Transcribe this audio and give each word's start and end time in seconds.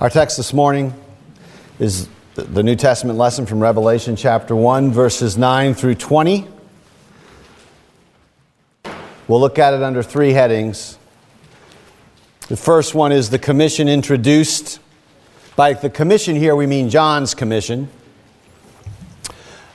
Our 0.00 0.10
text 0.10 0.36
this 0.36 0.52
morning 0.52 0.92
is 1.78 2.08
the 2.34 2.64
New 2.64 2.74
Testament 2.74 3.16
lesson 3.16 3.46
from 3.46 3.60
Revelation 3.60 4.16
chapter 4.16 4.56
1, 4.56 4.90
verses 4.90 5.38
9 5.38 5.74
through 5.74 5.94
20. 5.94 6.48
We'll 9.28 9.38
look 9.38 9.60
at 9.60 9.72
it 9.72 9.84
under 9.84 10.02
three 10.02 10.32
headings. 10.32 10.98
The 12.48 12.56
first 12.56 12.96
one 12.96 13.12
is 13.12 13.30
the 13.30 13.38
commission 13.38 13.88
introduced. 13.88 14.80
By 15.54 15.74
the 15.74 15.90
commission 15.90 16.34
here, 16.34 16.56
we 16.56 16.66
mean 16.66 16.90
John's 16.90 17.32
commission. 17.32 17.88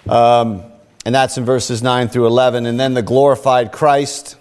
Um, 0.09 0.63
and 1.05 1.15
that's 1.15 1.37
in 1.37 1.45
verses 1.45 1.81
9 1.81 2.09
through 2.09 2.27
11. 2.27 2.65
And 2.65 2.77
then 2.77 2.93
the 2.93 3.01
glorified 3.01 3.71
Christ, 3.71 4.35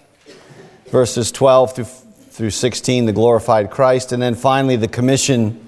verses 0.87 1.31
12 1.31 1.73
through, 1.73 1.85
through 1.85 2.49
16, 2.49 3.05
the 3.05 3.13
glorified 3.13 3.71
Christ. 3.71 4.11
And 4.11 4.21
then 4.21 4.35
finally, 4.35 4.75
the 4.75 4.89
commission 4.89 5.67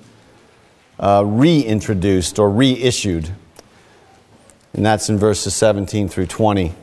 uh, 0.99 1.23
reintroduced 1.25 2.39
or 2.39 2.49
reissued. 2.49 3.31
And 4.73 4.85
that's 4.85 5.09
in 5.09 5.17
verses 5.17 5.55
17 5.55 6.07
through 6.07 6.27
20. 6.27 6.73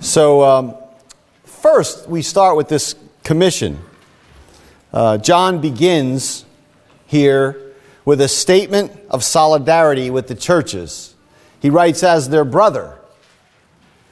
So, 0.00 0.44
um, 0.44 0.74
first, 1.44 2.08
we 2.08 2.20
start 2.20 2.56
with 2.56 2.68
this 2.68 2.94
commission. 3.22 3.78
Uh, 4.92 5.16
John 5.18 5.60
begins 5.60 6.44
here 7.06 7.74
with 8.04 8.20
a 8.20 8.28
statement 8.28 8.92
of 9.08 9.24
solidarity 9.24 10.10
with 10.10 10.28
the 10.28 10.34
churches. 10.34 11.14
He 11.60 11.70
writes 11.70 12.02
as 12.02 12.28
their 12.28 12.44
brother, 12.44 12.98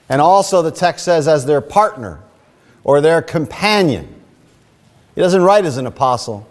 and 0.08 0.20
also 0.20 0.62
the 0.62 0.70
text 0.70 1.04
says 1.04 1.28
as 1.28 1.44
their 1.44 1.60
partner 1.60 2.20
or 2.84 3.00
their 3.00 3.20
companion. 3.20 4.14
He 5.14 5.20
doesn't 5.20 5.42
write 5.42 5.66
as 5.66 5.76
an 5.76 5.86
apostle. 5.86 6.48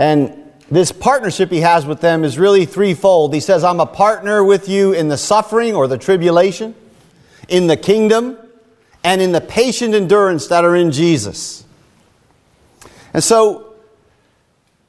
And 0.00 0.50
this 0.70 0.92
partnership 0.92 1.50
he 1.50 1.60
has 1.60 1.84
with 1.84 2.00
them 2.00 2.24
is 2.24 2.38
really 2.38 2.64
threefold. 2.64 3.34
He 3.34 3.40
says, 3.40 3.62
I'm 3.62 3.80
a 3.80 3.86
partner 3.86 4.42
with 4.42 4.66
you 4.66 4.94
in 4.94 5.08
the 5.08 5.18
suffering 5.18 5.74
or 5.74 5.86
the 5.86 5.98
tribulation, 5.98 6.74
in 7.48 7.66
the 7.66 7.76
kingdom, 7.76 8.38
and 9.04 9.20
in 9.20 9.32
the 9.32 9.42
patient 9.42 9.94
endurance 9.94 10.46
that 10.46 10.64
are 10.64 10.74
in 10.74 10.90
Jesus. 10.90 11.64
And 13.12 13.22
so, 13.22 13.74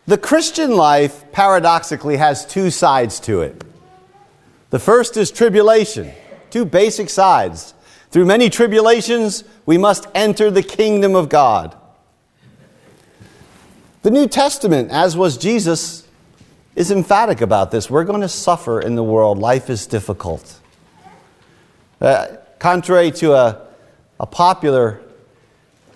the 0.08 0.17
Christian 0.17 0.78
life, 0.78 1.30
paradoxically, 1.34 2.16
has 2.16 2.45
two 2.45 2.72
sides 2.72 3.20
to 3.22 3.42
it. 3.42 3.66
The 4.70 4.80
first 4.80 5.17
is 5.17 5.30
tribulation, 5.30 6.09
two 6.52 6.64
basic 6.64 7.09
sides. 7.09 7.73
Through 8.12 8.28
many 8.28 8.50
tribulations, 8.50 9.44
we 9.66 9.78
must 9.78 10.08
enter 10.16 10.50
the 10.50 10.64
kingdom 10.64 11.16
of 11.16 11.28
God. 11.28 11.76
The 14.04 14.10
New 14.10 14.28
Testament, 14.28 14.90
as 14.90 15.16
was 15.16 15.38
Jesus, 15.38 16.08
is 16.76 16.90
emphatic 16.90 17.40
about 17.40 17.70
this. 17.70 17.88
We're 17.88 18.04
going 18.04 18.22
to 18.22 18.30
suffer 18.30 18.80
in 18.80 18.96
the 18.96 19.04
world. 19.04 19.38
Life 19.38 19.70
is 19.70 19.86
difficult. 19.86 20.60
Uh, 22.00 22.38
contrary 22.58 23.12
to 23.12 23.34
a, 23.34 23.68
a 24.20 24.26
popular 24.26 25.02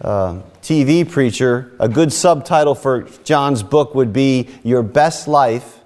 uh, 0.02 0.40
TV 0.62 1.10
preacher, 1.10 1.72
a 1.80 1.90
good 1.90 2.14
subtitle 2.14 2.76
for 2.76 3.04
John's 3.24 3.64
book 3.64 3.96
would 3.96 4.14
be 4.14 4.50
Your 4.64 4.84
Best 4.84 5.28
Life 5.28 5.80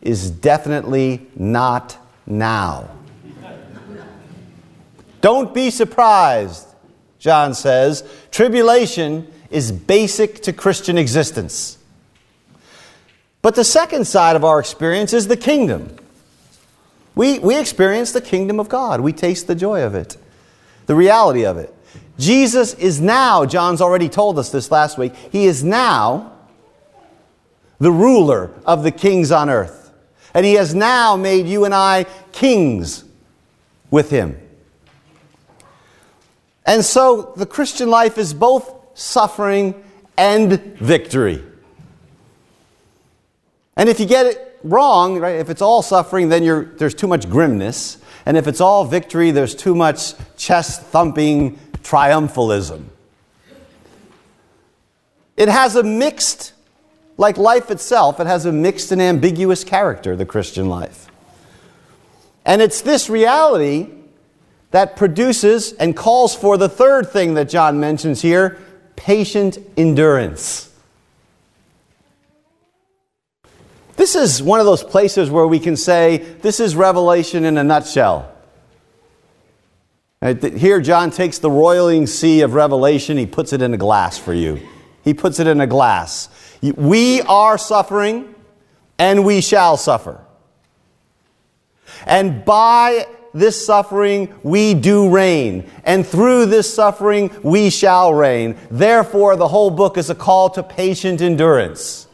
is 0.00 0.30
Definitely 0.30 1.26
Not 1.34 1.98
Now. 2.24 2.88
Don't 5.20 5.52
be 5.52 5.70
surprised, 5.70 6.68
John 7.18 7.52
says. 7.52 8.08
Tribulation 8.30 9.26
is 9.50 9.72
basic 9.72 10.42
to 10.42 10.52
Christian 10.52 10.98
existence. 10.98 11.78
But 13.42 13.54
the 13.54 13.64
second 13.64 14.06
side 14.06 14.36
of 14.36 14.44
our 14.44 14.58
experience 14.60 15.12
is 15.12 15.28
the 15.28 15.36
kingdom. 15.36 15.96
We, 17.14 17.38
we 17.38 17.58
experience 17.58 18.12
the 18.12 18.20
kingdom 18.20 18.60
of 18.60 18.68
God, 18.68 19.00
we 19.00 19.12
taste 19.12 19.46
the 19.46 19.54
joy 19.54 19.82
of 19.82 19.94
it, 19.94 20.16
the 20.86 20.94
reality 20.94 21.44
of 21.44 21.56
it. 21.56 21.74
Jesus 22.18 22.74
is 22.74 23.00
now, 23.00 23.44
John's 23.44 23.80
already 23.80 24.08
told 24.08 24.38
us 24.38 24.50
this 24.50 24.70
last 24.70 24.98
week, 24.98 25.14
he 25.32 25.46
is 25.46 25.62
now 25.62 26.32
the 27.78 27.92
ruler 27.92 28.50
of 28.66 28.82
the 28.82 28.90
kings 28.90 29.30
on 29.30 29.48
earth. 29.48 29.92
And 30.34 30.44
he 30.44 30.54
has 30.54 30.74
now 30.74 31.16
made 31.16 31.46
you 31.46 31.64
and 31.64 31.74
I 31.74 32.06
kings 32.32 33.04
with 33.90 34.10
him. 34.10 34.38
And 36.66 36.84
so 36.84 37.32
the 37.36 37.46
Christian 37.46 37.88
life 37.88 38.18
is 38.18 38.34
both 38.34 38.77
suffering, 38.98 39.74
and 40.16 40.60
victory. 40.76 41.42
And 43.76 43.88
if 43.88 44.00
you 44.00 44.06
get 44.06 44.26
it 44.26 44.58
wrong, 44.64 45.20
right, 45.20 45.36
if 45.36 45.48
it's 45.50 45.62
all 45.62 45.82
suffering, 45.82 46.28
then 46.28 46.74
there's 46.76 46.94
too 46.94 47.06
much 47.06 47.30
grimness. 47.30 47.98
And 48.26 48.36
if 48.36 48.48
it's 48.48 48.60
all 48.60 48.84
victory, 48.84 49.30
there's 49.30 49.54
too 49.54 49.76
much 49.76 50.14
chest 50.36 50.82
thumping 50.82 51.58
triumphalism. 51.82 52.86
It 55.36 55.48
has 55.48 55.76
a 55.76 55.84
mixed, 55.84 56.52
like 57.16 57.38
life 57.38 57.70
itself, 57.70 58.18
it 58.18 58.26
has 58.26 58.44
a 58.46 58.52
mixed 58.52 58.90
and 58.90 59.00
ambiguous 59.00 59.62
character, 59.62 60.16
the 60.16 60.26
Christian 60.26 60.68
life. 60.68 61.06
And 62.44 62.60
it's 62.60 62.80
this 62.80 63.08
reality 63.08 63.90
that 64.72 64.96
produces 64.96 65.72
and 65.74 65.96
calls 65.96 66.34
for 66.34 66.56
the 66.56 66.68
third 66.68 67.10
thing 67.10 67.34
that 67.34 67.48
John 67.48 67.78
mentions 67.78 68.20
here 68.20 68.58
patient 68.98 69.58
endurance. 69.76 70.74
This 73.96 74.14
is 74.14 74.42
one 74.42 74.60
of 74.60 74.66
those 74.66 74.82
places 74.82 75.30
where 75.30 75.46
we 75.46 75.58
can 75.58 75.76
say, 75.76 76.18
this 76.42 76.60
is 76.60 76.76
Revelation 76.76 77.44
in 77.44 77.56
a 77.56 77.64
nutshell. 77.64 78.32
Here, 80.20 80.80
John 80.80 81.12
takes 81.12 81.38
the 81.38 81.50
roiling 81.50 82.08
sea 82.08 82.40
of 82.40 82.54
Revelation, 82.54 83.16
he 83.16 83.26
puts 83.26 83.52
it 83.52 83.62
in 83.62 83.72
a 83.72 83.76
glass 83.76 84.18
for 84.18 84.34
you. 84.34 84.60
He 85.04 85.14
puts 85.14 85.38
it 85.38 85.46
in 85.46 85.60
a 85.60 85.66
glass. 85.66 86.28
We 86.60 87.22
are 87.22 87.56
suffering, 87.56 88.34
and 88.98 89.24
we 89.24 89.40
shall 89.40 89.76
suffer. 89.76 90.20
And 92.04 92.44
by 92.44 93.06
this 93.34 93.64
suffering 93.64 94.34
we 94.42 94.74
do 94.74 95.10
reign, 95.10 95.68
and 95.84 96.06
through 96.06 96.46
this 96.46 96.72
suffering 96.72 97.30
we 97.42 97.70
shall 97.70 98.12
reign. 98.12 98.56
Therefore, 98.70 99.36
the 99.36 99.48
whole 99.48 99.70
book 99.70 99.96
is 99.96 100.10
a 100.10 100.14
call 100.14 100.50
to 100.50 100.62
patient 100.62 101.20
endurance. 101.20 102.06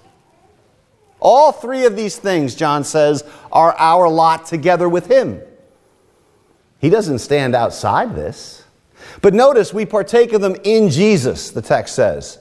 All 1.21 1.53
three 1.53 1.87
of 1.87 1.97
these 1.97 2.17
things, 2.17 2.55
John 2.55 2.85
says, 2.85 3.25
are 3.51 3.75
our 3.79 4.09
lot 4.09 4.47
together 4.47 4.89
with 4.89 5.07
Him. 5.07 5.41
He 6.79 6.91
doesn't 6.91 7.21
stand 7.21 7.55
outside 7.55 8.15
this. 8.15 8.65
But 9.23 9.33
notice 9.33 9.73
we 9.73 9.87
partake 9.87 10.33
of 10.33 10.43
them 10.43 10.57
in 10.65 10.91
Jesus, 10.91 11.51
the 11.51 11.63
text 11.63 11.95
says. 11.95 12.39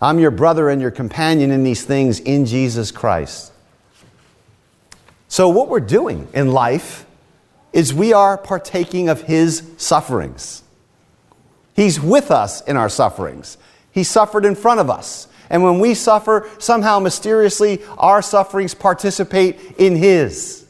I'm 0.00 0.18
your 0.18 0.30
brother 0.30 0.68
and 0.68 0.82
your 0.82 0.90
companion 0.90 1.50
in 1.50 1.62
these 1.64 1.84
things 1.84 2.20
in 2.20 2.44
Jesus 2.44 2.90
Christ. 2.90 3.52
So, 5.28 5.48
what 5.48 5.68
we're 5.68 5.80
doing 5.80 6.28
in 6.34 6.52
life 6.52 7.06
is 7.72 7.92
we 7.92 8.12
are 8.12 8.38
partaking 8.38 9.08
of 9.08 9.22
His 9.22 9.62
sufferings. 9.76 10.62
He's 11.74 12.00
with 12.00 12.30
us 12.30 12.62
in 12.62 12.76
our 12.76 12.88
sufferings. 12.88 13.58
He 13.90 14.02
suffered 14.02 14.44
in 14.44 14.54
front 14.54 14.80
of 14.80 14.88
us. 14.88 15.28
And 15.50 15.62
when 15.62 15.78
we 15.78 15.94
suffer, 15.94 16.48
somehow 16.58 16.98
mysteriously, 16.98 17.82
our 17.98 18.22
sufferings 18.22 18.74
participate 18.74 19.58
in 19.78 19.96
His. 19.96 20.64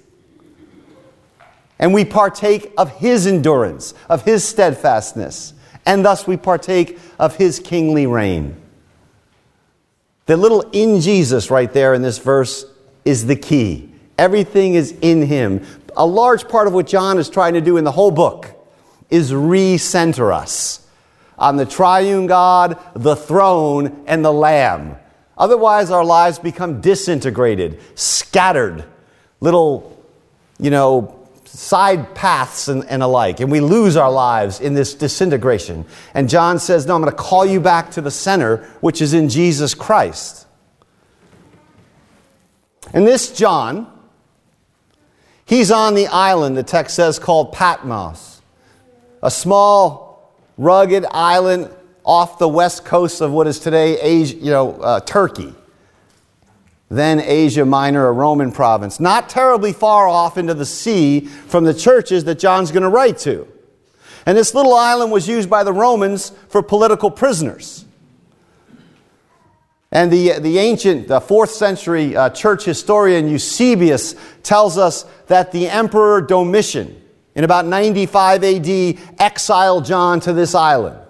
And 1.78 1.94
we 1.94 2.04
partake 2.04 2.72
of 2.76 2.90
His 2.98 3.26
endurance, 3.26 3.94
of 4.08 4.22
His 4.24 4.42
steadfastness, 4.44 5.54
and 5.84 6.04
thus 6.04 6.26
we 6.26 6.36
partake 6.36 6.98
of 7.18 7.36
His 7.36 7.60
kingly 7.60 8.06
reign. 8.06 8.60
The 10.26 10.36
little 10.36 10.62
in 10.72 11.00
Jesus 11.00 11.50
right 11.50 11.72
there 11.72 11.94
in 11.94 12.02
this 12.02 12.18
verse 12.18 12.64
is 13.04 13.26
the 13.26 13.36
key. 13.36 13.92
Everything 14.18 14.74
is 14.74 14.96
in 15.00 15.22
him. 15.22 15.64
A 15.96 16.06
large 16.06 16.48
part 16.48 16.66
of 16.66 16.72
what 16.72 16.86
John 16.86 17.18
is 17.18 17.28
trying 17.28 17.54
to 17.54 17.60
do 17.60 17.76
in 17.76 17.84
the 17.84 17.92
whole 17.92 18.10
book 18.10 18.50
is 19.10 19.32
recenter 19.32 20.32
us 20.32 20.86
on 21.38 21.56
the 21.56 21.66
triune 21.66 22.26
God, 22.26 22.78
the 22.94 23.16
throne, 23.16 24.04
and 24.06 24.24
the 24.24 24.32
Lamb. 24.32 24.96
Otherwise, 25.36 25.90
our 25.90 26.04
lives 26.04 26.38
become 26.38 26.80
disintegrated, 26.80 27.80
scattered, 27.94 28.84
little, 29.40 30.02
you 30.58 30.70
know, 30.70 31.28
side 31.44 32.14
paths 32.14 32.68
and, 32.68 32.84
and 32.86 33.02
alike, 33.02 33.40
and 33.40 33.50
we 33.50 33.60
lose 33.60 33.96
our 33.96 34.10
lives 34.10 34.60
in 34.60 34.74
this 34.74 34.94
disintegration. 34.94 35.84
And 36.14 36.28
John 36.28 36.58
says, 36.58 36.86
No, 36.86 36.94
I'm 36.94 37.02
going 37.02 37.14
to 37.14 37.16
call 37.16 37.44
you 37.44 37.60
back 37.60 37.90
to 37.92 38.00
the 38.00 38.10
center, 38.10 38.58
which 38.80 39.02
is 39.02 39.14
in 39.14 39.28
Jesus 39.28 39.74
Christ. 39.74 40.46
And 42.92 43.06
this 43.06 43.32
John, 43.32 43.92
He's 45.46 45.70
on 45.70 45.94
the 45.94 46.08
island, 46.08 46.56
the 46.56 46.64
text 46.64 46.96
says, 46.96 47.20
called 47.20 47.52
Patmos, 47.52 48.42
a 49.22 49.30
small, 49.30 50.34
rugged 50.58 51.06
island 51.10 51.70
off 52.04 52.38
the 52.38 52.48
west 52.48 52.84
coast 52.84 53.20
of 53.20 53.30
what 53.30 53.46
is 53.46 53.60
today 53.60 53.98
Asia, 54.00 54.36
you 54.36 54.50
know, 54.50 54.72
uh, 54.80 55.00
Turkey, 55.00 55.54
then 56.88 57.20
Asia 57.20 57.64
Minor, 57.64 58.08
a 58.08 58.12
Roman 58.12 58.50
province, 58.50 58.98
not 58.98 59.28
terribly 59.28 59.72
far 59.72 60.08
off 60.08 60.36
into 60.36 60.52
the 60.52 60.66
sea 60.66 61.20
from 61.20 61.64
the 61.64 61.74
churches 61.74 62.24
that 62.24 62.40
John's 62.40 62.72
going 62.72 62.82
to 62.82 62.88
write 62.88 63.18
to. 63.18 63.46
And 64.26 64.36
this 64.36 64.52
little 64.52 64.74
island 64.74 65.12
was 65.12 65.28
used 65.28 65.48
by 65.48 65.62
the 65.62 65.72
Romans 65.72 66.32
for 66.48 66.60
political 66.60 67.10
prisoners. 67.10 67.85
And 69.92 70.10
the, 70.10 70.38
the 70.40 70.58
ancient, 70.58 71.08
the 71.08 71.20
fourth 71.20 71.50
century 71.50 72.16
uh, 72.16 72.30
church 72.30 72.64
historian 72.64 73.28
Eusebius 73.28 74.14
tells 74.42 74.78
us 74.78 75.04
that 75.28 75.52
the 75.52 75.68
Emperor 75.68 76.20
Domitian, 76.20 77.00
in 77.34 77.44
about 77.44 77.66
95 77.66 78.44
AD, 78.44 78.98
exiled 79.18 79.84
John 79.84 80.20
to 80.20 80.32
this 80.32 80.54
island 80.54 81.06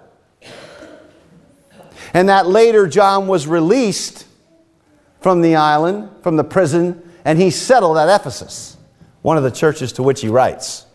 and 2.13 2.29
that 2.29 2.47
later 2.47 2.87
John 2.87 3.27
was 3.27 3.47
released 3.47 4.25
from 5.21 5.41
the 5.41 5.55
island, 5.55 6.09
from 6.23 6.35
the 6.35 6.43
prison, 6.43 7.01
and 7.25 7.39
he 7.39 7.49
settled 7.49 7.97
at 7.97 8.09
Ephesus, 8.09 8.77
one 9.21 9.37
of 9.37 9.43
the 9.43 9.51
churches 9.51 9.93
to 9.93 10.03
which 10.03 10.21
he 10.21 10.27
writes. 10.27 10.85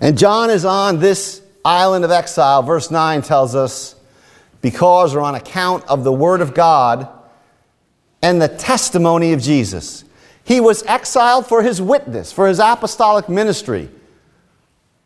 And 0.00 0.18
John 0.18 0.50
is 0.50 0.64
on 0.64 0.98
this 0.98 1.42
island 1.64 2.04
of 2.04 2.10
exile, 2.10 2.62
verse 2.62 2.90
9 2.90 3.22
tells 3.22 3.54
us, 3.54 3.94
because 4.62 5.14
or 5.14 5.20
on 5.20 5.34
account 5.34 5.84
of 5.86 6.04
the 6.04 6.12
word 6.12 6.40
of 6.40 6.54
God 6.54 7.08
and 8.22 8.40
the 8.40 8.48
testimony 8.48 9.32
of 9.32 9.42
Jesus. 9.42 10.04
He 10.44 10.60
was 10.60 10.82
exiled 10.84 11.46
for 11.46 11.62
his 11.62 11.82
witness, 11.82 12.32
for 12.32 12.48
his 12.48 12.58
apostolic 12.58 13.28
ministry, 13.28 13.90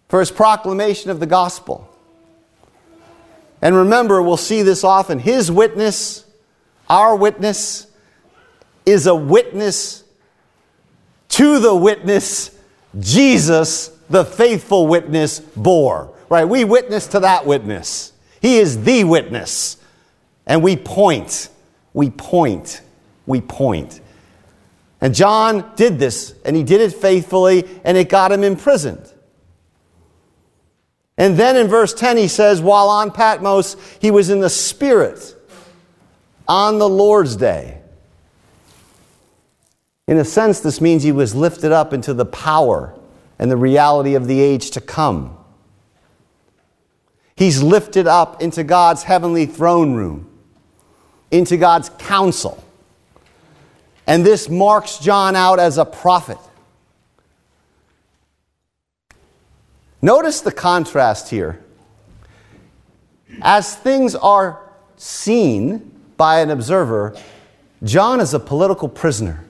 for 0.09 0.21
his 0.21 0.31
proclamation 0.31 1.11
of 1.11 1.19
the 1.19 1.27
gospel. 1.27 1.91
And 3.61 3.75
remember, 3.75 4.23
we'll 4.23 4.37
see 4.37 4.63
this 4.63 4.85
often. 4.85 5.19
His 5.19 5.51
witness, 5.51 6.25
our 6.89 7.17
witness, 7.17 7.87
is 8.85 9.07
a 9.07 9.15
witness 9.15 10.05
to 11.31 11.59
the 11.59 11.75
witness 11.75 12.57
Jesus, 12.99 13.89
the 14.09 14.25
faithful 14.25 14.87
witness, 14.87 15.41
bore. 15.41 16.13
Right? 16.29 16.45
We 16.45 16.65
witness 16.65 17.09
to 17.09 17.21
that 17.21 17.47
witness. 17.47 18.13
He 18.47 18.59
is 18.59 18.85
the 18.85 19.03
witness. 19.03 19.77
And 20.47 20.63
we 20.63 20.77
point, 20.77 21.49
we 21.93 22.11
point, 22.11 22.81
we 23.27 23.41
point. 23.41 24.01
And 25.01 25.13
John 25.13 25.73
did 25.75 25.99
this, 25.99 26.33
and 26.45 26.55
he 26.55 26.63
did 26.63 26.81
it 26.81 26.93
faithfully, 26.93 27.65
and 27.83 27.97
it 27.97 28.09
got 28.09 28.31
him 28.31 28.45
imprisoned. 28.45 29.13
And 31.19 31.37
then 31.37 31.57
in 31.57 31.67
verse 31.67 31.93
10, 31.93 32.19
he 32.19 32.29
says, 32.29 32.63
while 32.63 32.89
on 32.89 33.11
Patmos, 33.11 33.77
he 34.01 34.13
was 34.13 34.31
in 34.31 34.39
the 34.39 34.49
Spirit 34.49 35.35
on 36.47 36.79
the 36.79 36.89
Lord's 36.89 37.35
day. 37.35 37.81
In 40.07 40.19
a 40.19 40.25
sense, 40.25 40.61
this 40.61 40.81
means 40.81 41.03
he 41.03 41.11
was 41.11 41.35
lifted 41.35 41.73
up 41.73 41.93
into 41.93 42.15
the 42.15 42.25
power 42.25 42.97
and 43.41 43.51
the 43.51 43.57
reality 43.57 44.15
of 44.15 44.29
the 44.29 44.39
age 44.39 44.71
to 44.71 44.81
come. 44.81 45.36
He's 47.37 47.63
lifted 47.63 48.07
up 48.07 48.43
into 48.43 48.65
God's 48.65 49.03
heavenly 49.03 49.45
throne 49.45 49.95
room, 49.95 50.29
into 51.31 51.59
God's 51.59 51.91
council. 51.99 52.63
And 54.07 54.25
this 54.25 54.49
marks 54.49 54.99
John 54.99 55.37
out 55.37 55.59
as 55.59 55.77
a 55.77 55.85
prophet. 55.85 56.39
Notice 60.01 60.41
the 60.41 60.53
contrast 60.53 61.29
here. 61.29 61.63
As 63.43 63.75
things 63.77 64.15
are 64.15 64.61
seen 64.97 65.91
by 66.17 66.41
an 66.41 66.51
observer, 66.51 67.17
John 67.83 68.21
is 68.21 68.33
a 68.33 68.39
political 68.41 68.89
prisoner, 68.89 69.45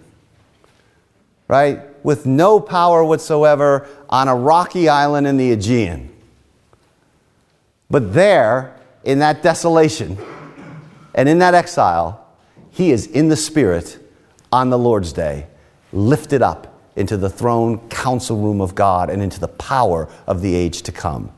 right? 1.46 1.82
With 2.04 2.26
no 2.26 2.58
power 2.58 3.04
whatsoever 3.04 3.86
on 4.08 4.26
a 4.26 4.34
rocky 4.34 4.88
island 4.88 5.26
in 5.26 5.36
the 5.36 5.52
Aegean. 5.52 6.15
But 7.90 8.14
there, 8.14 8.76
in 9.04 9.20
that 9.20 9.42
desolation 9.42 10.18
and 11.14 11.28
in 11.28 11.38
that 11.38 11.54
exile, 11.54 12.26
he 12.70 12.90
is 12.90 13.06
in 13.06 13.28
the 13.28 13.36
Spirit 13.36 13.98
on 14.52 14.70
the 14.70 14.78
Lord's 14.78 15.12
day, 15.12 15.46
lifted 15.92 16.42
up 16.42 16.80
into 16.96 17.16
the 17.16 17.28
throne 17.28 17.78
council 17.88 18.38
room 18.38 18.60
of 18.60 18.74
God 18.74 19.10
and 19.10 19.22
into 19.22 19.38
the 19.38 19.48
power 19.48 20.08
of 20.26 20.40
the 20.40 20.54
age 20.54 20.82
to 20.82 20.92
come. 20.92 21.30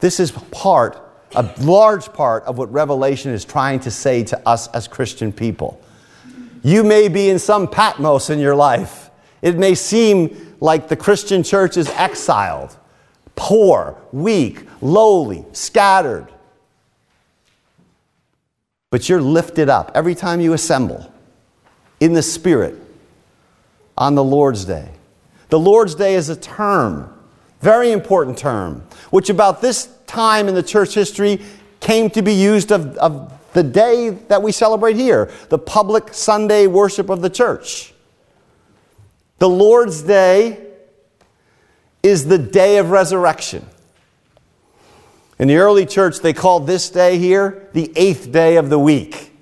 This 0.00 0.18
is 0.20 0.30
part, 0.30 0.98
a 1.34 1.48
large 1.60 2.12
part 2.12 2.44
of 2.44 2.58
what 2.58 2.72
Revelation 2.72 3.32
is 3.32 3.44
trying 3.44 3.80
to 3.80 3.90
say 3.90 4.24
to 4.24 4.48
us 4.48 4.68
as 4.68 4.88
Christian 4.88 5.32
people. 5.32 5.80
You 6.62 6.84
may 6.84 7.08
be 7.08 7.28
in 7.28 7.38
some 7.38 7.68
Patmos 7.68 8.30
in 8.30 8.38
your 8.38 8.54
life. 8.54 9.10
It 9.42 9.58
may 9.58 9.74
seem 9.74 10.56
like 10.60 10.88
the 10.88 10.96
Christian 10.96 11.42
church 11.42 11.76
is 11.76 11.88
exiled, 11.90 12.76
poor, 13.38 13.96
weak, 14.10 14.66
lowly, 14.80 15.44
scattered. 15.52 16.26
But 18.90 19.08
you're 19.08 19.22
lifted 19.22 19.68
up 19.68 19.92
every 19.94 20.16
time 20.16 20.40
you 20.40 20.54
assemble 20.54 21.12
in 22.00 22.14
the 22.14 22.22
Spirit 22.22 22.74
on 23.96 24.16
the 24.16 24.24
Lord's 24.24 24.64
Day. 24.64 24.90
The 25.50 25.58
Lord's 25.58 25.94
Day 25.94 26.14
is 26.14 26.28
a 26.28 26.36
term, 26.36 27.14
very 27.60 27.92
important 27.92 28.38
term, 28.38 28.82
which 29.10 29.30
about 29.30 29.62
this 29.62 29.88
time 30.08 30.48
in 30.48 30.56
the 30.56 30.62
church 30.62 30.94
history 30.94 31.40
came 31.78 32.10
to 32.10 32.22
be 32.22 32.32
used 32.32 32.72
of, 32.72 32.96
of 32.96 33.32
the 33.52 33.62
day 33.62 34.10
that 34.10 34.42
we 34.42 34.50
celebrate 34.50 34.96
here, 34.96 35.30
the 35.48 35.58
public 35.58 36.12
Sunday 36.12 36.66
worship 36.66 37.08
of 37.08 37.22
the 37.22 37.30
church. 37.30 37.94
The 39.38 39.48
Lord's 39.48 40.02
Day 40.02 40.67
is 42.02 42.26
the 42.26 42.38
day 42.38 42.78
of 42.78 42.90
resurrection. 42.90 43.66
In 45.38 45.48
the 45.48 45.56
early 45.56 45.86
church, 45.86 46.18
they 46.18 46.32
called 46.32 46.66
this 46.66 46.90
day 46.90 47.18
here 47.18 47.68
the 47.72 47.92
eighth 47.96 48.32
day 48.32 48.56
of 48.56 48.70
the 48.70 48.78
week 48.78 49.32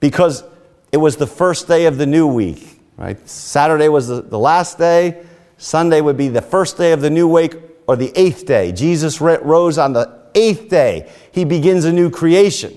because 0.00 0.42
it 0.90 0.96
was 0.96 1.16
the 1.16 1.26
first 1.26 1.68
day 1.68 1.86
of 1.86 1.98
the 1.98 2.06
new 2.06 2.26
week. 2.26 2.80
Right? 2.96 3.28
Saturday 3.28 3.88
was 3.88 4.08
the, 4.08 4.38
last 4.38 4.78
day. 4.78 5.24
Sunday 5.56 6.00
would 6.00 6.16
be 6.16 6.28
the 6.28 6.42
first 6.42 6.76
day 6.76 6.92
of 6.92 7.00
the 7.00 7.10
new 7.10 7.28
week 7.28 7.54
or 7.86 7.94
the 7.94 8.12
eighth 8.16 8.46
day. 8.46 8.72
Jesus 8.72 9.20
rose 9.20 9.78
on 9.78 9.92
the 9.92 10.18
eighth 10.34 10.68
day. 10.68 11.08
He 11.30 11.44
begins 11.44 11.84
a 11.84 11.92
new 11.92 12.10
creation. 12.10 12.76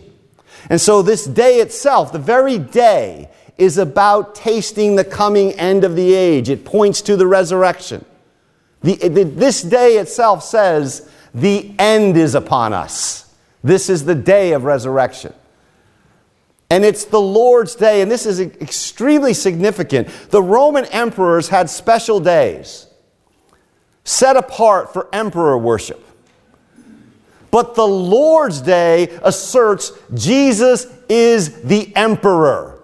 And 0.70 0.80
so 0.80 1.02
this 1.02 1.26
day 1.26 1.56
itself, 1.56 2.12
the 2.12 2.20
very 2.20 2.60
day, 2.60 3.30
is 3.58 3.78
about 3.80 4.36
tasting 4.36 4.96
the 4.96 5.04
coming 5.04 5.54
end 5.54 5.84
of 5.84 5.96
the 5.96 6.14
age. 6.14 6.50
It 6.50 6.66
points 6.66 7.02
to 7.04 7.16
the 7.16 7.28
resurrection. 7.28 8.06
The, 8.82 8.96
the, 8.96 9.24
this 9.24 9.62
day 9.62 9.98
itself 9.98 10.44
says, 10.44 11.10
the 11.34 11.74
end 11.78 12.18
is 12.18 12.36
upon 12.36 12.74
us. 12.74 13.34
This 13.64 13.90
is 13.90 14.06
the 14.06 14.16
day 14.16 14.54
of 14.54 14.64
resurrection. 14.64 15.34
And 16.70 16.86
it's 16.86 17.06
the 17.06 17.22
Lord's 17.22 17.76
day, 17.76 18.02
and 18.02 18.10
this 18.10 18.26
is 18.26 18.40
extremely 18.40 19.34
significant. 19.34 20.08
The 20.30 20.42
Roman 20.42 20.86
emperors 20.86 21.50
had 21.50 21.70
special 21.70 22.20
days 22.20 22.88
set 24.04 24.36
apart 24.36 24.94
for 24.94 25.08
emperor 25.14 25.58
worship. 25.58 26.04
But 27.52 27.76
the 27.76 27.88
Lord's 27.88 28.62
day 28.62 29.10
asserts 29.22 29.92
Jesus 30.14 30.88
is 31.10 31.62
the 31.64 31.94
emperor. 31.96 32.82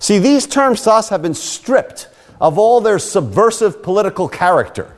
See, 0.00 0.18
these 0.18 0.46
terms 0.46 0.82
to 0.82 0.92
us 0.92 1.08
have 1.08 1.22
been 1.22 1.34
stripped 1.34 2.08
of 2.40 2.58
all 2.58 2.80
their 2.80 2.98
subversive 2.98 3.82
political 3.82 4.28
character. 4.28 4.96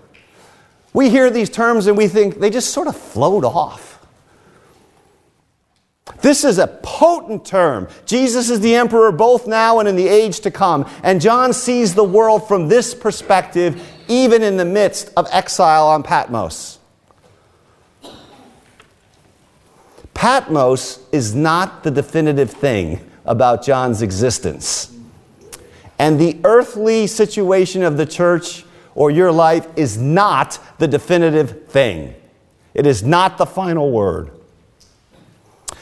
We 0.92 1.11
hear 1.11 1.30
these 1.30 1.50
terms 1.50 1.87
and 1.87 1.97
we 1.97 2.09
think 2.09 2.40
they 2.40 2.50
just 2.50 2.71
sort 2.71 2.88
of 2.88 2.97
float 2.97 3.45
off. 3.45 3.88
This 6.21 6.45
is 6.45 6.59
a 6.59 6.66
potent 6.66 7.45
term. 7.45 7.88
Jesus 8.07 8.50
is 8.50 8.61
the 8.61 8.75
emperor 8.75 9.12
both 9.12 9.47
now 9.47 9.78
and 9.78 9.88
in 9.88 9.95
the 9.95 10.09
age 10.09 10.40
to 10.40 10.50
come. 10.50 10.88
And 11.02 11.21
John 11.21 11.52
sees 11.52 11.95
the 11.95 12.04
world 12.04 12.49
from 12.49 12.68
this 12.68 12.95
perspective, 12.95 13.80
even 14.09 14.42
in 14.42 14.57
the 14.57 14.64
midst 14.64 15.12
of 15.16 15.28
exile 15.30 15.87
on 15.87 16.02
Patmos. 16.02 16.78
Patmos 20.14 20.99
is 21.12 21.35
not 21.35 21.85
the 21.85 21.90
definitive 21.92 22.50
thing 22.50 23.09
about 23.25 23.62
John's 23.62 24.02
existence. 24.02 24.97
And 25.98 26.18
the 26.18 26.38
earthly 26.44 27.06
situation 27.06 27.82
of 27.82 27.96
the 27.96 28.06
church 28.06 28.64
or 28.94 29.10
your 29.10 29.32
life 29.32 29.66
is 29.76 29.98
not 29.98 30.58
the 30.78 30.88
definitive 30.88 31.66
thing. 31.68 32.14
It 32.74 32.86
is 32.86 33.02
not 33.02 33.38
the 33.38 33.46
final 33.46 33.90
word. 33.90 34.30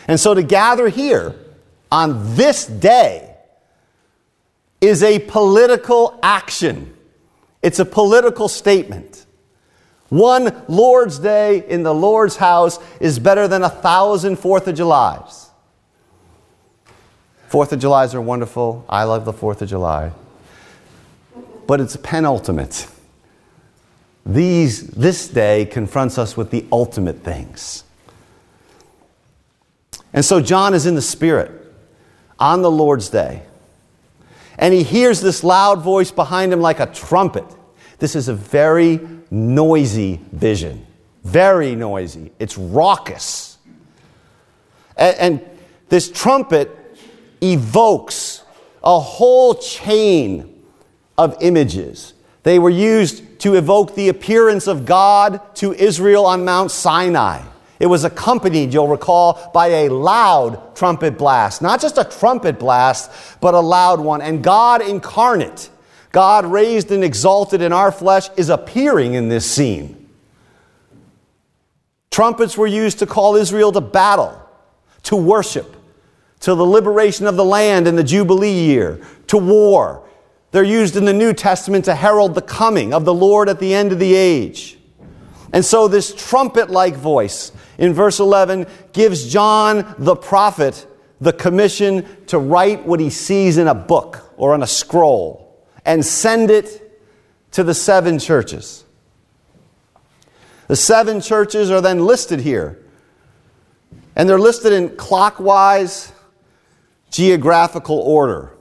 And 0.08 0.18
so 0.18 0.34
to 0.34 0.42
gather 0.42 0.88
here 0.88 1.34
on 1.90 2.36
this 2.36 2.66
day 2.66 3.34
is 4.80 5.02
a 5.02 5.18
political 5.18 6.18
action. 6.22 6.94
It's 7.62 7.78
a 7.78 7.84
political 7.84 8.48
statement. 8.48 9.26
One 10.08 10.64
Lord's 10.68 11.18
Day 11.18 11.66
in 11.68 11.82
the 11.82 11.94
Lord's 11.94 12.36
house 12.36 12.78
is 13.00 13.18
better 13.18 13.48
than 13.48 13.62
a 13.62 13.70
thousand 13.70 14.36
Fourth 14.36 14.68
of 14.68 14.76
Julys. 14.76 15.45
Fourth 17.56 17.72
of 17.72 17.78
Julys 17.78 18.14
are 18.14 18.20
wonderful. 18.20 18.84
I 18.86 19.04
love 19.04 19.24
the 19.24 19.32
Fourth 19.32 19.62
of 19.62 19.70
July. 19.70 20.12
But 21.66 21.80
it's 21.80 21.96
penultimate. 21.96 22.86
These, 24.26 24.88
this 24.88 25.26
day 25.26 25.64
confronts 25.64 26.18
us 26.18 26.36
with 26.36 26.50
the 26.50 26.66
ultimate 26.70 27.20
things. 27.20 27.84
And 30.12 30.22
so 30.22 30.42
John 30.42 30.74
is 30.74 30.84
in 30.84 30.96
the 30.96 31.00
Spirit 31.00 31.50
on 32.38 32.60
the 32.60 32.70
Lord's 32.70 33.08
day. 33.08 33.40
And 34.58 34.74
he 34.74 34.82
hears 34.82 35.22
this 35.22 35.42
loud 35.42 35.80
voice 35.80 36.10
behind 36.10 36.52
him 36.52 36.60
like 36.60 36.78
a 36.78 36.84
trumpet. 36.84 37.46
This 37.98 38.14
is 38.14 38.28
a 38.28 38.34
very 38.34 39.00
noisy 39.30 40.20
vision. 40.30 40.86
Very 41.24 41.74
noisy. 41.74 42.32
It's 42.38 42.58
raucous. 42.58 43.56
And, 44.98 45.16
and 45.16 45.50
this 45.88 46.10
trumpet 46.10 46.82
evokes 47.42 48.42
a 48.82 48.98
whole 48.98 49.54
chain 49.54 50.62
of 51.18 51.36
images. 51.40 52.14
They 52.42 52.58
were 52.58 52.70
used 52.70 53.40
to 53.40 53.54
evoke 53.54 53.94
the 53.94 54.08
appearance 54.08 54.66
of 54.66 54.86
God 54.86 55.40
to 55.56 55.72
Israel 55.72 56.26
on 56.26 56.44
Mount 56.44 56.70
Sinai. 56.70 57.42
It 57.78 57.86
was 57.86 58.04
accompanied, 58.04 58.72
you'll 58.72 58.88
recall, 58.88 59.50
by 59.52 59.66
a 59.66 59.88
loud 59.88 60.76
trumpet 60.76 61.18
blast. 61.18 61.60
Not 61.60 61.80
just 61.80 61.98
a 61.98 62.04
trumpet 62.04 62.58
blast, 62.58 63.10
but 63.40 63.54
a 63.54 63.60
loud 63.60 64.00
one. 64.00 64.22
And 64.22 64.42
God 64.42 64.80
incarnate, 64.80 65.68
God 66.12 66.46
raised 66.46 66.90
and 66.90 67.04
exalted 67.04 67.60
in 67.60 67.72
our 67.72 67.92
flesh, 67.92 68.30
is 68.36 68.48
appearing 68.48 69.14
in 69.14 69.28
this 69.28 69.44
scene. 69.50 70.08
Trumpets 72.10 72.56
were 72.56 72.66
used 72.66 73.00
to 73.00 73.06
call 73.06 73.36
Israel 73.36 73.72
to 73.72 73.82
battle, 73.82 74.40
to 75.02 75.16
worship, 75.16 75.76
to 76.40 76.54
the 76.54 76.66
liberation 76.66 77.26
of 77.26 77.36
the 77.36 77.44
land 77.44 77.88
in 77.88 77.96
the 77.96 78.04
Jubilee 78.04 78.52
year, 78.52 79.00
to 79.28 79.38
war. 79.38 80.06
They're 80.50 80.62
used 80.62 80.96
in 80.96 81.04
the 81.04 81.12
New 81.12 81.32
Testament 81.32 81.84
to 81.86 81.94
herald 81.94 82.34
the 82.34 82.42
coming 82.42 82.94
of 82.94 83.04
the 83.04 83.14
Lord 83.14 83.48
at 83.48 83.58
the 83.58 83.74
end 83.74 83.92
of 83.92 83.98
the 83.98 84.14
age. 84.14 84.78
And 85.52 85.64
so, 85.64 85.88
this 85.88 86.14
trumpet 86.14 86.70
like 86.70 86.94
voice 86.94 87.52
in 87.78 87.92
verse 87.92 88.20
11 88.20 88.66
gives 88.92 89.30
John 89.30 89.94
the 89.98 90.16
prophet 90.16 90.86
the 91.20 91.32
commission 91.32 92.06
to 92.26 92.38
write 92.38 92.86
what 92.86 93.00
he 93.00 93.10
sees 93.10 93.58
in 93.58 93.68
a 93.68 93.74
book 93.74 94.32
or 94.36 94.52
on 94.52 94.62
a 94.62 94.66
scroll 94.66 95.64
and 95.84 96.04
send 96.04 96.50
it 96.50 97.00
to 97.52 97.64
the 97.64 97.74
seven 97.74 98.18
churches. 98.18 98.84
The 100.68 100.76
seven 100.76 101.20
churches 101.20 101.70
are 101.70 101.80
then 101.80 102.04
listed 102.04 102.40
here. 102.40 102.82
And 104.14 104.28
they're 104.28 104.38
listed 104.38 104.72
in 104.72 104.96
clockwise 104.96 106.12
geographical 107.16 107.98
order. 107.98 108.52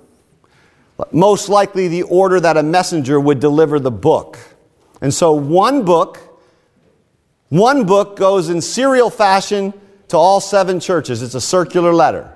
Most 1.12 1.50
likely 1.50 1.88
the 1.88 2.04
order 2.04 2.40
that 2.40 2.56
a 2.56 2.64
messenger 2.64 3.20
would 3.20 3.40
deliver 3.40 3.80
the 3.80 3.92
book. 3.92 4.38
And 5.02 5.14
so 5.14 5.34
one 5.34 5.84
book 5.84 6.26
one 7.50 7.86
book 7.86 8.18
goes 8.18 8.50
in 8.50 8.62
serial 8.62 9.10
fashion 9.10 9.74
to 10.08 10.18
all 10.18 10.40
seven 10.42 10.80
churches. 10.80 11.22
It's 11.22 11.36
a 11.36 11.42
circular 11.42 11.94
letter. 11.94 12.32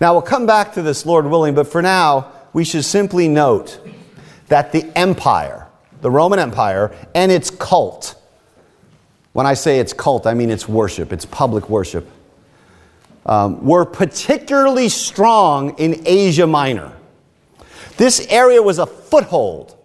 Now, 0.00 0.12
we'll 0.12 0.22
come 0.22 0.46
back 0.46 0.74
to 0.74 0.82
this, 0.82 1.06
Lord 1.06 1.26
willing, 1.26 1.54
but 1.54 1.66
for 1.66 1.82
now, 1.82 2.32
we 2.52 2.64
should 2.64 2.84
simply 2.84 3.28
note 3.28 3.80
that 4.48 4.72
the 4.72 4.84
empire, 4.96 5.66
the 6.00 6.10
Roman 6.10 6.38
Empire, 6.38 6.94
and 7.14 7.32
its 7.32 7.50
cult, 7.50 8.20
when 9.32 9.46
I 9.46 9.54
say 9.54 9.80
it's 9.80 9.92
cult, 9.92 10.26
I 10.26 10.34
mean 10.34 10.50
it's 10.50 10.68
worship, 10.68 11.12
it's 11.12 11.24
public 11.24 11.68
worship, 11.68 12.08
um, 13.28 13.64
were 13.64 13.84
particularly 13.84 14.88
strong 14.88 15.78
in 15.78 16.02
Asia 16.06 16.46
Minor. 16.46 16.92
This 17.98 18.26
area 18.28 18.62
was 18.62 18.78
a 18.78 18.86
foothold 18.86 19.76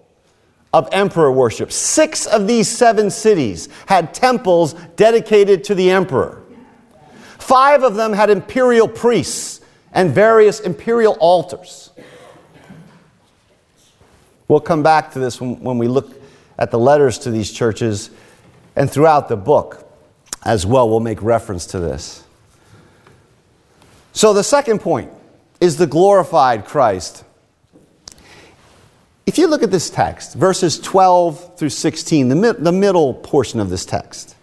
of 0.72 0.88
emperor 0.92 1.32
worship. 1.32 1.72
Six 1.72 2.26
of 2.26 2.48
these 2.48 2.68
seven 2.68 3.12
cities 3.12 3.70
had 3.86 4.14
temples 4.14 4.74
dedicated 4.96 5.64
to 5.66 5.76
the 5.76 5.92
emperor. 5.92 6.42
Five 7.38 7.84
of 7.84 7.96
them 7.96 8.14
had 8.14 8.30
imperial 8.30 8.88
priests 8.88 9.62
and 9.92 10.12
various 10.12 10.62
imperial 10.62 11.18
altars. 11.20 11.92
We'll 14.48 14.62
come 14.62 14.84
back 14.84 15.12
to 15.14 15.20
this 15.20 15.42
when, 15.42 15.60
when 15.60 15.78
we 15.78 15.88
look 15.88 16.22
at 16.58 16.72
the 16.72 16.80
letters 16.80 17.20
to 17.20 17.32
these 17.32 17.52
churches 17.52 18.10
and 18.76 18.90
throughout 18.90 19.28
the 19.28 19.36
book 19.36 19.88
as 20.44 20.66
well. 20.66 20.90
We'll 20.90 21.00
make 21.00 21.22
reference 21.22 21.66
to 21.68 21.80
this. 21.80 22.23
So, 24.14 24.32
the 24.32 24.44
second 24.44 24.80
point 24.80 25.12
is 25.60 25.78
the 25.78 25.88
glorified 25.88 26.66
Christ. 26.66 27.24
If 29.26 29.40
you 29.40 29.48
look 29.48 29.64
at 29.64 29.72
this 29.72 29.90
text, 29.90 30.36
verses 30.36 30.80
12 30.80 31.58
through 31.58 31.70
16, 31.70 32.30
the, 32.30 32.54
the 32.54 32.72
middle 32.72 33.16
portion 33.16 33.60
of 33.60 33.72
this 33.72 33.86
text, 33.86 34.36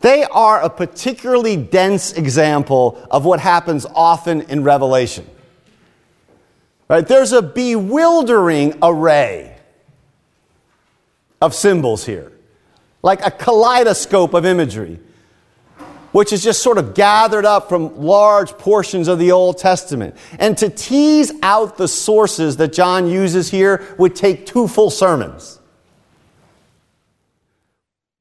they 0.00 0.22
are 0.22 0.62
a 0.62 0.70
particularly 0.70 1.56
dense 1.56 2.12
example 2.12 3.04
of 3.10 3.24
what 3.24 3.40
happens 3.40 3.86
often 3.92 4.42
in 4.42 4.62
Revelation. 4.62 5.26
Right? 6.88 7.06
There's 7.06 7.32
a 7.32 7.42
bewildering 7.42 8.78
array 8.82 9.58
of 11.40 11.54
symbols 11.54 12.06
here, 12.06 12.30
like 13.02 13.26
a 13.26 13.32
kaleidoscope 13.32 14.32
of 14.34 14.46
imagery 14.46 15.00
which 16.12 16.32
is 16.32 16.42
just 16.42 16.62
sort 16.62 16.78
of 16.78 16.94
gathered 16.94 17.44
up 17.44 17.68
from 17.68 17.96
large 18.00 18.52
portions 18.52 19.08
of 19.08 19.18
the 19.18 19.32
Old 19.32 19.58
Testament. 19.58 20.16
And 20.38 20.56
to 20.58 20.70
tease 20.70 21.32
out 21.42 21.76
the 21.76 21.88
sources 21.88 22.56
that 22.56 22.72
John 22.72 23.08
uses 23.08 23.50
here 23.50 23.94
would 23.98 24.16
take 24.16 24.46
two 24.46 24.68
full 24.68 24.90
sermons. 24.90 25.58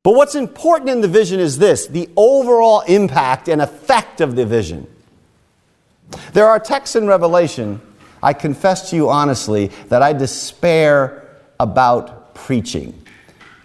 But 0.04 0.16
what's 0.16 0.36
important 0.36 0.90
in 0.90 1.02
the 1.02 1.08
vision 1.08 1.40
is 1.40 1.58
this 1.58 1.88
the 1.88 2.10
overall 2.16 2.82
impact 2.82 3.50
and 3.50 3.62
effect 3.62 4.22
of 4.22 4.36
the 4.36 4.46
vision. 4.46 4.88
There 6.32 6.48
are 6.48 6.60
texts 6.60 6.96
in 6.96 7.08
Revelation, 7.08 7.82
I 8.24 8.34
confess 8.34 8.90
to 8.90 8.96
you 8.96 9.10
honestly, 9.10 9.68
that 9.90 10.02
I 10.02 10.14
despair 10.14 11.28
about 11.60 12.34
preaching 12.36 12.94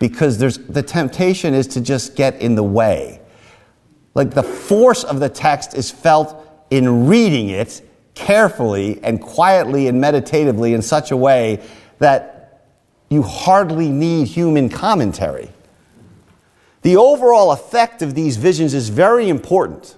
because 0.01 0.39
there's, 0.39 0.59
the 0.59 0.83
temptation 0.83 1.55
is 1.55 1.69
to 1.69 1.81
just 1.81 2.17
get 2.17 2.41
in 2.41 2.57
the 2.57 2.63
way 2.65 3.22
like 4.15 4.33
the 4.33 4.43
force 4.43 5.05
of 5.05 5.21
the 5.21 5.29
text 5.29 5.75
is 5.75 5.91
felt 5.91 6.37
in 6.71 7.07
reading 7.07 7.49
it 7.49 7.83
carefully 8.15 9.01
and 9.03 9.21
quietly 9.21 9.89
and 9.89 10.01
meditatively 10.01 10.75
in 10.75 10.83
such 10.83 11.11
a 11.11 11.17
way 11.17 11.63
that 11.99 12.63
you 13.09 13.23
hardly 13.23 13.89
need 13.89 14.27
human 14.27 14.69
commentary. 14.69 15.51
The 16.83 16.97
overall 16.97 17.53
effect 17.53 18.03
of 18.03 18.15
these 18.15 18.37
visions 18.37 18.75
is 18.75 18.89
very 18.89 19.29
important. 19.29 19.97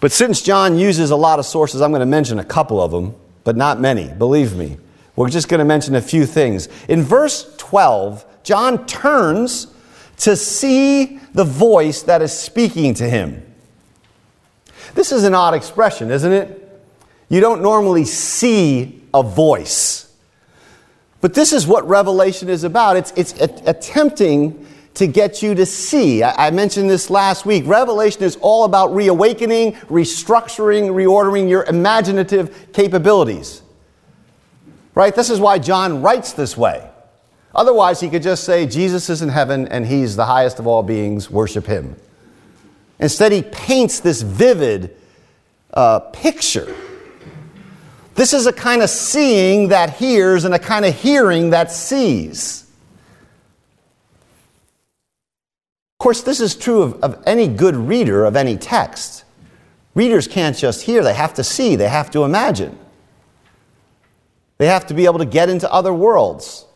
But 0.00 0.10
since 0.10 0.42
John 0.42 0.78
uses 0.78 1.10
a 1.10 1.16
lot 1.16 1.38
of 1.38 1.46
sources, 1.46 1.80
I'm 1.80 1.90
going 1.90 2.00
to 2.00 2.06
mention 2.06 2.38
a 2.38 2.44
couple 2.44 2.80
of 2.80 2.90
them, 2.90 3.14
but 3.44 3.56
not 3.56 3.80
many, 3.80 4.08
believe 4.08 4.56
me. 4.56 4.78
We're 5.14 5.28
just 5.28 5.48
going 5.48 5.58
to 5.58 5.64
mention 5.64 5.94
a 5.94 6.00
few 6.00 6.26
things. 6.26 6.68
In 6.88 7.02
verse 7.02 7.54
12, 7.58 8.24
John 8.42 8.86
turns 8.86 9.71
to 10.22 10.36
see 10.36 11.18
the 11.34 11.42
voice 11.42 12.02
that 12.02 12.22
is 12.22 12.32
speaking 12.32 12.94
to 12.94 13.08
him. 13.08 13.42
This 14.94 15.10
is 15.10 15.24
an 15.24 15.34
odd 15.34 15.54
expression, 15.54 16.12
isn't 16.12 16.32
it? 16.32 16.58
You 17.28 17.40
don't 17.40 17.60
normally 17.60 18.04
see 18.04 19.02
a 19.12 19.22
voice. 19.24 20.14
But 21.20 21.34
this 21.34 21.52
is 21.52 21.66
what 21.66 21.88
Revelation 21.88 22.48
is 22.48 22.62
about. 22.62 22.96
It's, 22.96 23.12
it's 23.16 23.32
attempting 23.66 24.64
to 24.94 25.08
get 25.08 25.42
you 25.42 25.56
to 25.56 25.66
see. 25.66 26.22
I, 26.22 26.46
I 26.46 26.50
mentioned 26.52 26.88
this 26.88 27.10
last 27.10 27.44
week. 27.44 27.64
Revelation 27.66 28.22
is 28.22 28.36
all 28.40 28.64
about 28.64 28.94
reawakening, 28.94 29.72
restructuring, 29.72 30.90
reordering 30.90 31.48
your 31.48 31.64
imaginative 31.64 32.72
capabilities. 32.72 33.62
Right? 34.94 35.14
This 35.14 35.30
is 35.30 35.40
why 35.40 35.58
John 35.58 36.00
writes 36.00 36.32
this 36.32 36.56
way. 36.56 36.91
Otherwise, 37.54 38.00
he 38.00 38.08
could 38.08 38.22
just 38.22 38.44
say, 38.44 38.66
Jesus 38.66 39.10
is 39.10 39.22
in 39.22 39.28
heaven 39.28 39.68
and 39.68 39.86
he's 39.86 40.16
the 40.16 40.24
highest 40.24 40.58
of 40.58 40.66
all 40.66 40.82
beings, 40.82 41.30
worship 41.30 41.66
him. 41.66 41.96
Instead, 42.98 43.32
he 43.32 43.42
paints 43.42 44.00
this 44.00 44.22
vivid 44.22 44.96
uh, 45.74 45.98
picture. 45.98 46.74
This 48.14 48.32
is 48.32 48.46
a 48.46 48.52
kind 48.52 48.82
of 48.82 48.90
seeing 48.90 49.68
that 49.68 49.96
hears 49.96 50.44
and 50.44 50.54
a 50.54 50.58
kind 50.58 50.84
of 50.84 50.94
hearing 50.94 51.50
that 51.50 51.70
sees. 51.70 52.62
Of 55.94 55.98
course, 55.98 56.22
this 56.22 56.40
is 56.40 56.54
true 56.54 56.82
of, 56.82 56.94
of 57.02 57.22
any 57.26 57.48
good 57.48 57.76
reader 57.76 58.24
of 58.24 58.36
any 58.36 58.56
text. 58.56 59.24
Readers 59.94 60.26
can't 60.26 60.56
just 60.56 60.82
hear, 60.82 61.02
they 61.02 61.14
have 61.14 61.34
to 61.34 61.44
see, 61.44 61.76
they 61.76 61.88
have 61.88 62.10
to 62.12 62.24
imagine. 62.24 62.78
They 64.58 64.66
have 64.66 64.86
to 64.86 64.94
be 64.94 65.04
able 65.04 65.18
to 65.18 65.26
get 65.26 65.48
into 65.48 65.70
other 65.70 65.92
worlds. 65.92 66.66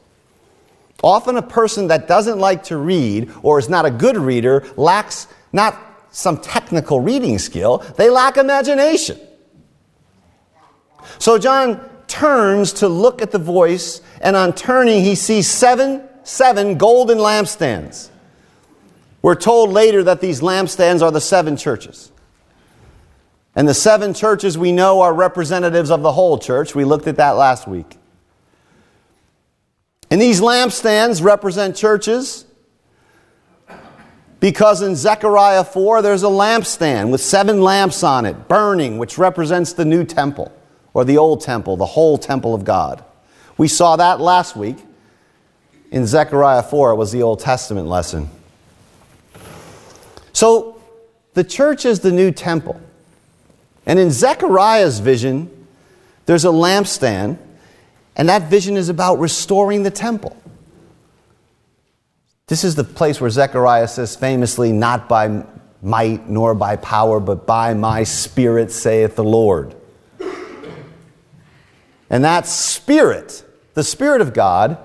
Often, 1.03 1.37
a 1.37 1.43
person 1.43 1.89
that 1.89 2.09
doesn't 2.09 2.39
like 2.39 2.65
to 2.65 2.77
read 2.77 3.31
or 3.43 3.59
is 3.59 3.69
not 3.69 3.85
a 3.85 3.91
good 3.91 4.17
reader 4.17 4.67
lacks 4.77 5.29
not 5.53 5.81
some 6.11 6.39
technical 6.39 7.01
reading 7.01 7.39
skill, 7.39 7.79
they 7.97 8.09
lack 8.09 8.37
imagination. 8.37 9.19
So, 11.19 11.39
John 11.39 11.81
turns 12.09 12.73
to 12.75 12.89
look 12.89 13.21
at 13.21 13.31
the 13.31 13.39
voice, 13.39 14.01
and 14.21 14.37
on 14.37 14.53
turning, 14.53 15.03
he 15.03 15.15
sees 15.15 15.49
seven, 15.49 16.03
seven 16.25 16.79
golden 16.79 17.19
lampstands. 17.19 18.11
We're 19.23 19.35
told 19.35 19.71
later 19.71 20.03
that 20.05 20.21
these 20.21 20.41
lampstands 20.41 21.03
are 21.03 21.11
the 21.11 21.21
seven 21.21 21.57
churches. 21.57 22.13
And 23.55 23.67
the 23.67 23.75
seven 23.75 24.15
churches 24.15 24.57
we 24.57 24.71
know 24.71 25.01
are 25.01 25.13
representatives 25.13 25.91
of 25.91 26.03
the 26.03 26.13
whole 26.13 26.39
church. 26.39 26.75
We 26.75 26.85
looked 26.85 27.07
at 27.07 27.17
that 27.17 27.33
last 27.33 27.67
week. 27.67 27.97
And 30.17 30.23
these 30.23 30.41
lampstands 30.41 31.23
represent 31.23 31.77
churches 31.77 32.47
because 34.41 34.81
in 34.81 34.97
Zechariah 34.97 35.63
4 35.63 36.01
there's 36.01 36.23
a 36.23 36.29
lampstand 36.29 37.11
with 37.11 37.21
seven 37.21 37.61
lamps 37.61 38.03
on 38.03 38.25
it, 38.25 38.49
burning, 38.49 38.97
which 38.97 39.19
represents 39.19 39.75
the 39.75 39.85
new 39.85 40.05
temple 40.05 40.51
or 40.95 41.05
the 41.05 41.19
old 41.19 41.43
temple, 41.43 41.77
the 41.77 41.85
whole 41.85 42.17
temple 42.17 42.55
of 42.55 42.65
God. 42.65 43.05
We 43.59 43.69
saw 43.69 43.97
that 43.97 44.19
last 44.19 44.57
week 44.57 44.79
in 45.91 46.07
Zechariah 46.07 46.63
4. 46.63 46.93
It 46.93 46.97
was 46.97 47.13
the 47.13 47.23
Old 47.23 47.41
Testament 47.41 47.87
lesson. 47.87 48.31
So 50.33 50.81
the 51.35 51.45
church 51.45 51.85
is 51.85 52.01
the 52.01 52.11
new 52.11 52.31
temple. 52.31 52.81
And 53.85 53.99
in 53.99 54.11
Zechariah's 54.11 54.99
vision, 54.99 55.67
there's 56.25 56.47
a 56.47 56.49
lampstand, 56.49 57.37
and 58.17 58.29
that 58.29 58.51
vision 58.51 58.77
is 58.77 58.89
about 58.89 59.19
restoring 59.19 59.83
the 59.83 59.91
temple. 59.91 60.37
This 62.47 62.65
is 62.65 62.75
the 62.75 62.85
place 62.85 63.21
where 63.21 63.29
Zechariah 63.29 63.89
says 63.89 64.17
famously, 64.17 64.73
Not 64.73 65.09
by 65.09 65.45
might 65.83 66.29
nor 66.29 66.55
by 66.55 66.77
power, 66.77 67.21
but 67.21 67.47
by 67.47 67.75
my 67.75 68.05
spirit, 68.05 68.73
saith 68.73 69.17
the 69.17 69.25
Lord. 69.25 69.75
And 72.09 72.25
that 72.25 72.47
spirit, 72.47 73.45
the 73.75 73.83
spirit 73.85 74.21
of 74.21 74.33
God, 74.33 74.79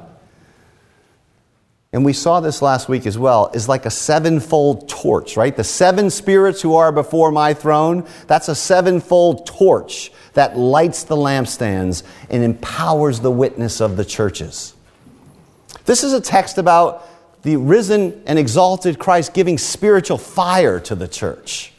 and 1.94 2.04
we 2.04 2.14
saw 2.14 2.40
this 2.40 2.62
last 2.62 2.90
week 2.90 3.06
as 3.06 3.18
well, 3.18 3.52
is 3.54 3.68
like 3.68 3.86
a 3.86 3.90
sevenfold 3.92 4.90
torch, 4.90 5.38
right? 5.38 5.56
The 5.56 5.64
seven 5.64 6.10
spirits 6.10 6.62
who 6.62 6.76
are 6.76 6.92
before 6.92 7.32
my 7.32 7.54
throne, 7.54 8.08
that's 8.28 8.48
a 8.48 8.56
sevenfold 8.56 9.46
torch 9.46 10.12
that 10.34 10.58
lights 10.58 11.04
the 11.04 11.16
lampstands 11.16 12.04
and 12.30 12.44
empowers 12.44 13.20
the 13.20 13.32
witness 13.32 13.82
of 13.82 13.98
the 13.98 14.06
churches. 14.06 14.74
This 15.86 16.04
is 16.04 16.14
a 16.14 16.22
text 16.22 16.58
about 16.58 17.08
the 17.42 17.58
risen 17.58 18.22
and 18.26 18.38
exalted 18.38 19.00
Christ 19.00 19.34
giving 19.34 19.58
spiritual 19.58 20.18
fire 20.18 20.80
to 20.82 20.96
the 20.96 21.08
church. 21.08 21.74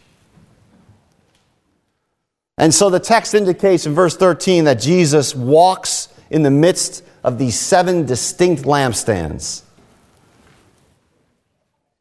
And 2.58 2.74
so 2.74 2.90
the 2.90 3.00
text 3.00 3.34
indicates 3.34 3.86
in 3.86 3.94
verse 3.94 4.16
13 4.16 4.64
that 4.64 4.80
Jesus 4.80 5.34
walks 5.34 6.08
in 6.30 6.42
the 6.42 6.50
midst 6.50 7.04
of 7.24 7.38
these 7.38 7.58
seven 7.58 8.06
distinct 8.06 8.64
lampstands. 8.64 9.62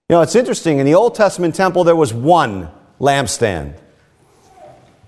You 0.10 0.15
know, 0.15 0.22
it's 0.22 0.36
interesting. 0.36 0.79
In 0.79 0.86
the 0.86 0.96
Old 0.96 1.15
Testament 1.15 1.55
temple, 1.55 1.84
there 1.84 1.96
was 1.96 2.13
one 2.13 2.70
lampstand. 3.00 3.75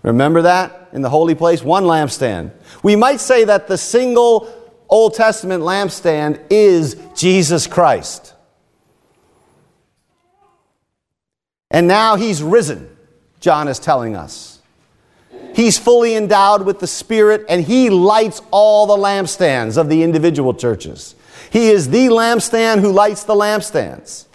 Remember 0.04 0.44
that 0.44 0.90
in 0.92 1.02
the 1.02 1.10
holy 1.10 1.34
place? 1.34 1.64
One 1.64 1.86
lampstand. 1.86 2.52
We 2.84 2.96
might 2.96 3.20
say 3.20 3.46
that 3.46 3.68
the 3.68 3.78
single 3.78 4.54
Old 4.90 5.16
Testament 5.16 5.64
lampstand 5.64 6.40
is 6.50 6.98
Jesus 7.16 7.66
Christ. 7.66 8.34
And 11.72 11.88
now 11.88 12.16
he's 12.16 12.44
risen, 12.44 12.96
John 13.40 13.68
is 13.68 13.80
telling 13.80 14.16
us. 14.16 14.62
He's 15.56 15.80
fully 15.80 16.16
endowed 16.16 16.66
with 16.66 16.80
the 16.80 16.88
Spirit, 16.88 17.46
and 17.48 17.64
he 17.64 17.90
lights 17.90 18.42
all 18.52 18.86
the 18.86 18.98
lampstands 18.98 19.78
of 19.78 19.90
the 19.90 20.04
individual 20.04 20.54
churches. 20.54 21.16
He 21.50 21.70
is 21.70 21.90
the 21.90 22.08
lampstand 22.08 22.82
who 22.82 22.92
lights 22.92 23.24
the 23.24 23.36
lampstands. 23.36 24.26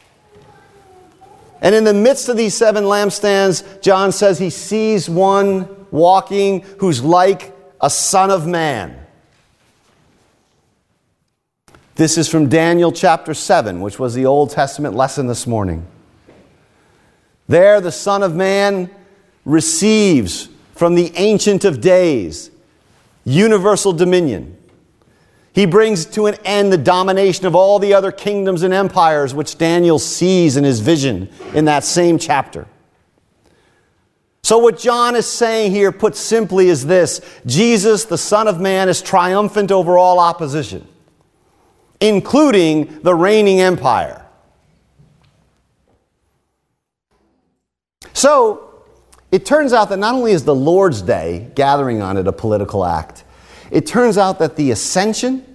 And 1.61 1.75
in 1.75 1.85
the 1.85 1.95
midst 1.95 2.29
of 2.29 2.37
these 2.37 2.55
seven 2.55 2.85
lampstands, 2.85 3.81
John 3.83 4.13
says 4.13 4.39
he 4.39 4.51
sees 4.51 5.09
one 5.09 5.87
walking 5.91 6.63
who's 6.79 7.03
like 7.03 7.53
a 7.81 7.91
son 7.91 8.31
of 8.31 8.47
man. 8.47 8.99
This 11.97 12.17
is 12.17 12.29
from 12.29 12.49
Daniel 12.49 12.93
chapter 12.93 13.35
7, 13.35 13.81
which 13.81 13.99
was 13.99 14.15
the 14.15 14.25
Old 14.25 14.51
Testament 14.51 14.95
lesson 14.95 15.27
this 15.27 15.49
morning. 15.49 15.85
There, 17.49 17.81
the 17.81 17.91
Son 17.91 18.23
of 18.23 18.37
Man 18.37 18.89
receives 19.45 20.49
from 20.77 20.95
the 20.95 21.11
Ancient 21.17 21.65
of 21.65 21.81
Days 21.81 22.53
universal 23.25 23.93
dominion. 23.93 24.57
He 25.59 25.67
brings 25.67 26.07
to 26.11 26.27
an 26.27 26.37
end 26.45 26.73
the 26.73 26.79
domination 26.79 27.45
of 27.45 27.57
all 27.57 27.81
the 27.81 27.93
other 27.93 28.13
kingdoms 28.13 28.63
and 28.63 28.73
empires 28.73 29.35
which 29.35 29.59
Daniel 29.59 29.99
sees 29.99 30.57
in 30.57 30.63
his 30.63 30.79
vision 30.79 31.29
in 31.53 31.65
that 31.65 31.83
same 31.83 32.17
chapter. 32.17 32.69
So, 34.45 34.59
what 34.59 34.79
John 34.79 35.17
is 35.17 35.27
saying 35.27 35.73
here, 35.73 35.91
put 35.91 36.15
simply, 36.15 36.69
is 36.69 36.87
this 36.87 37.21
Jesus, 37.45 38.05
the 38.05 38.17
Son 38.17 38.47
of 38.47 38.61
Man, 38.61 38.89
is 38.89 39.03
triumphant 39.03 39.73
over 39.73 39.99
all 39.99 40.21
opposition, 40.21 40.87
including 42.01 43.01
the 43.03 43.17
reigning 43.17 43.61
empire. 43.61 44.25
So, 48.13 48.85
it 49.33 49.45
turns 49.45 49.73
out 49.73 49.89
that 49.89 49.99
not 49.99 50.15
only 50.15 50.31
is 50.31 50.45
the 50.45 50.55
Lord's 50.55 51.03
Day, 51.03 51.51
gathering 51.57 52.01
on 52.01 52.17
it, 52.17 52.29
a 52.29 52.33
political 52.33 52.85
act, 52.85 53.25
it 53.73 53.87
turns 53.87 54.17
out 54.17 54.39
that 54.39 54.55
the 54.55 54.71
ascension 54.71 55.47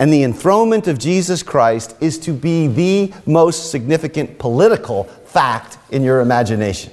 and 0.00 0.10
the 0.10 0.24
enthronement 0.24 0.88
of 0.88 0.98
Jesus 0.98 1.42
Christ 1.42 1.94
is 2.00 2.18
to 2.20 2.32
be 2.32 2.66
the 2.68 3.12
most 3.26 3.70
significant 3.70 4.38
political 4.38 5.04
fact 5.04 5.76
in 5.90 6.02
your 6.02 6.20
imagination. 6.20 6.90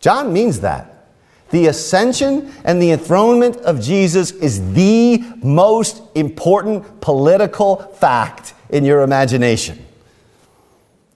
John 0.00 0.32
means 0.32 0.60
that. 0.60 1.08
The 1.50 1.66
ascension 1.66 2.50
and 2.64 2.80
the 2.80 2.92
enthronement 2.92 3.58
of 3.58 3.82
Jesus 3.82 4.30
is 4.30 4.72
the 4.72 5.22
most 5.42 6.00
important 6.14 7.02
political 7.02 7.76
fact 7.76 8.54
in 8.70 8.86
your 8.86 9.02
imagination. 9.02 9.84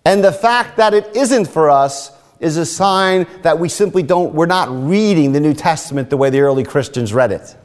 And 0.04 0.22
the 0.22 0.32
fact 0.32 0.76
that 0.76 0.92
it 0.92 1.16
isn't 1.16 1.46
for 1.46 1.70
us 1.70 2.12
is 2.40 2.58
a 2.58 2.66
sign 2.66 3.26
that 3.40 3.58
we 3.58 3.70
simply 3.70 4.02
don't, 4.02 4.34
we're 4.34 4.44
not 4.44 4.68
reading 4.70 5.32
the 5.32 5.40
New 5.40 5.54
Testament 5.54 6.10
the 6.10 6.18
way 6.18 6.28
the 6.28 6.40
early 6.40 6.62
Christians 6.62 7.14
read 7.14 7.32
it. 7.32 7.56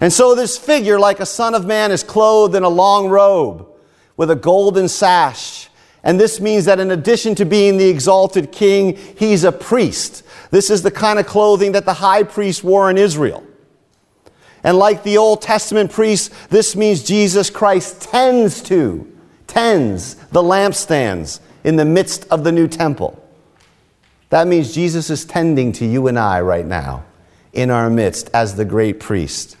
And 0.00 0.12
so 0.12 0.34
this 0.34 0.56
figure, 0.56 0.98
like 0.98 1.20
a 1.20 1.26
son 1.26 1.54
of 1.54 1.66
man, 1.66 1.90
is 1.92 2.02
clothed 2.02 2.54
in 2.54 2.62
a 2.62 2.68
long 2.68 3.08
robe 3.08 3.68
with 4.16 4.30
a 4.30 4.36
golden 4.36 4.88
sash. 4.88 5.68
And 6.02 6.18
this 6.18 6.40
means 6.40 6.64
that 6.64 6.80
in 6.80 6.90
addition 6.90 7.34
to 7.36 7.44
being 7.44 7.76
the 7.76 7.88
exalted 7.88 8.50
king, 8.50 8.96
he's 9.16 9.44
a 9.44 9.52
priest. 9.52 10.22
This 10.50 10.70
is 10.70 10.82
the 10.82 10.90
kind 10.90 11.18
of 11.18 11.26
clothing 11.26 11.72
that 11.72 11.84
the 11.84 11.94
high 11.94 12.22
priest 12.22 12.64
wore 12.64 12.90
in 12.90 12.96
Israel. 12.96 13.44
And 14.64 14.78
like 14.78 15.02
the 15.02 15.18
Old 15.18 15.42
Testament 15.42 15.90
priests, 15.90 16.30
this 16.48 16.74
means 16.74 17.02
Jesus 17.02 17.50
Christ 17.50 18.02
tends 18.02 18.62
to, 18.62 19.10
tends 19.46 20.14
the 20.14 20.42
lampstands 20.42 21.40
in 21.64 21.76
the 21.76 21.84
midst 21.84 22.26
of 22.30 22.44
the 22.44 22.52
new 22.52 22.68
temple. 22.68 23.22
That 24.30 24.46
means 24.46 24.74
Jesus 24.74 25.10
is 25.10 25.24
tending 25.24 25.72
to 25.72 25.86
you 25.86 26.06
and 26.06 26.18
I 26.18 26.40
right 26.40 26.66
now 26.66 27.04
in 27.52 27.70
our 27.70 27.90
midst 27.90 28.30
as 28.32 28.54
the 28.54 28.64
great 28.64 29.00
priest. 29.00 29.56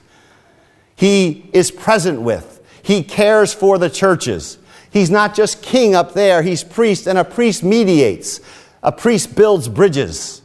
He 1.00 1.48
is 1.54 1.70
present 1.70 2.20
with. 2.20 2.60
He 2.82 3.02
cares 3.02 3.54
for 3.54 3.78
the 3.78 3.88
churches. 3.88 4.58
He's 4.90 5.08
not 5.08 5.34
just 5.34 5.62
king 5.62 5.94
up 5.94 6.12
there, 6.12 6.42
he's 6.42 6.62
priest, 6.62 7.06
and 7.06 7.16
a 7.16 7.24
priest 7.24 7.62
mediates. 7.64 8.42
A 8.82 8.92
priest 8.92 9.34
builds 9.34 9.66
bridges. 9.66 10.42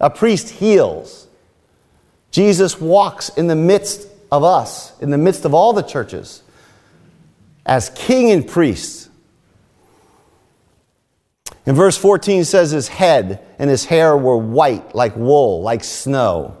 A 0.00 0.08
priest 0.08 0.48
heals. 0.48 1.26
Jesus 2.30 2.80
walks 2.80 3.28
in 3.28 3.46
the 3.46 3.54
midst 3.54 4.08
of 4.30 4.42
us, 4.42 4.98
in 5.00 5.10
the 5.10 5.18
midst 5.18 5.44
of 5.44 5.52
all 5.52 5.74
the 5.74 5.82
churches, 5.82 6.42
as 7.66 7.90
king 7.90 8.30
and 8.30 8.48
priest. 8.48 9.10
In 11.66 11.74
verse 11.74 11.98
14 11.98 12.46
says 12.46 12.70
his 12.70 12.88
head 12.88 13.46
and 13.58 13.68
his 13.68 13.84
hair 13.84 14.16
were 14.16 14.38
white 14.38 14.94
like 14.94 15.14
wool, 15.14 15.60
like 15.60 15.84
snow. 15.84 16.56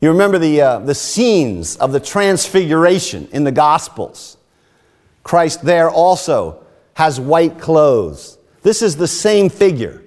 You 0.00 0.10
remember 0.10 0.38
the, 0.38 0.60
uh, 0.60 0.78
the 0.78 0.94
scenes 0.94 1.76
of 1.76 1.92
the 1.92 2.00
transfiguration 2.00 3.28
in 3.32 3.44
the 3.44 3.52
Gospels. 3.52 4.36
Christ 5.24 5.62
there 5.62 5.90
also 5.90 6.64
has 6.94 7.18
white 7.20 7.58
clothes. 7.58 8.38
This 8.62 8.82
is 8.82 8.96
the 8.96 9.08
same 9.08 9.48
figure. 9.48 10.02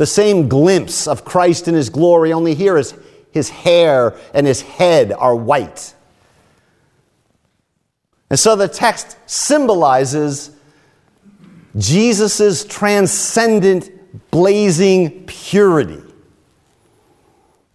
the 0.00 0.06
same 0.06 0.48
glimpse 0.48 1.06
of 1.06 1.26
Christ 1.26 1.68
in 1.68 1.74
his 1.74 1.90
glory, 1.90 2.32
only 2.32 2.54
here 2.54 2.78
his, 2.78 2.94
his 3.32 3.50
hair 3.50 4.16
and 4.32 4.46
his 4.46 4.62
head 4.62 5.12
are 5.12 5.36
white. 5.36 5.94
And 8.30 8.38
so 8.38 8.56
the 8.56 8.66
text 8.66 9.18
symbolizes 9.26 10.52
Jesus' 11.76 12.64
transcendent, 12.64 13.90
blazing 14.30 15.26
purity. 15.26 16.00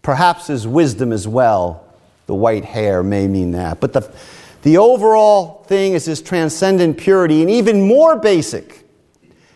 Perhaps 0.05 0.45
his 0.45 0.67
wisdom 0.67 1.11
as 1.11 1.27
well. 1.27 1.83
The 2.27 2.35
white 2.35 2.63
hair 2.63 3.01
may 3.01 3.27
mean 3.27 3.53
that. 3.53 3.79
But 3.79 3.91
the, 3.91 4.13
the 4.61 4.77
overall 4.77 5.63
thing 5.63 5.93
is 5.93 6.05
his 6.05 6.21
transcendent 6.21 6.99
purity, 6.99 7.41
and 7.41 7.49
even 7.49 7.87
more 7.87 8.15
basic 8.15 8.87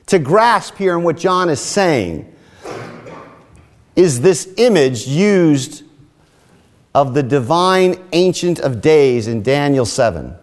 to 0.07 0.17
grasp 0.17 0.75
here 0.75 0.97
in 0.97 1.03
what 1.03 1.17
John 1.17 1.49
is 1.49 1.59
saying 1.59 2.33
is 3.95 4.21
this 4.21 4.51
image 4.57 5.05
used 5.05 5.83
of 6.95 7.13
the 7.13 7.21
divine 7.21 8.03
Ancient 8.11 8.57
of 8.57 8.81
Days 8.81 9.27
in 9.27 9.43
Daniel 9.43 9.85
7. 9.85 10.35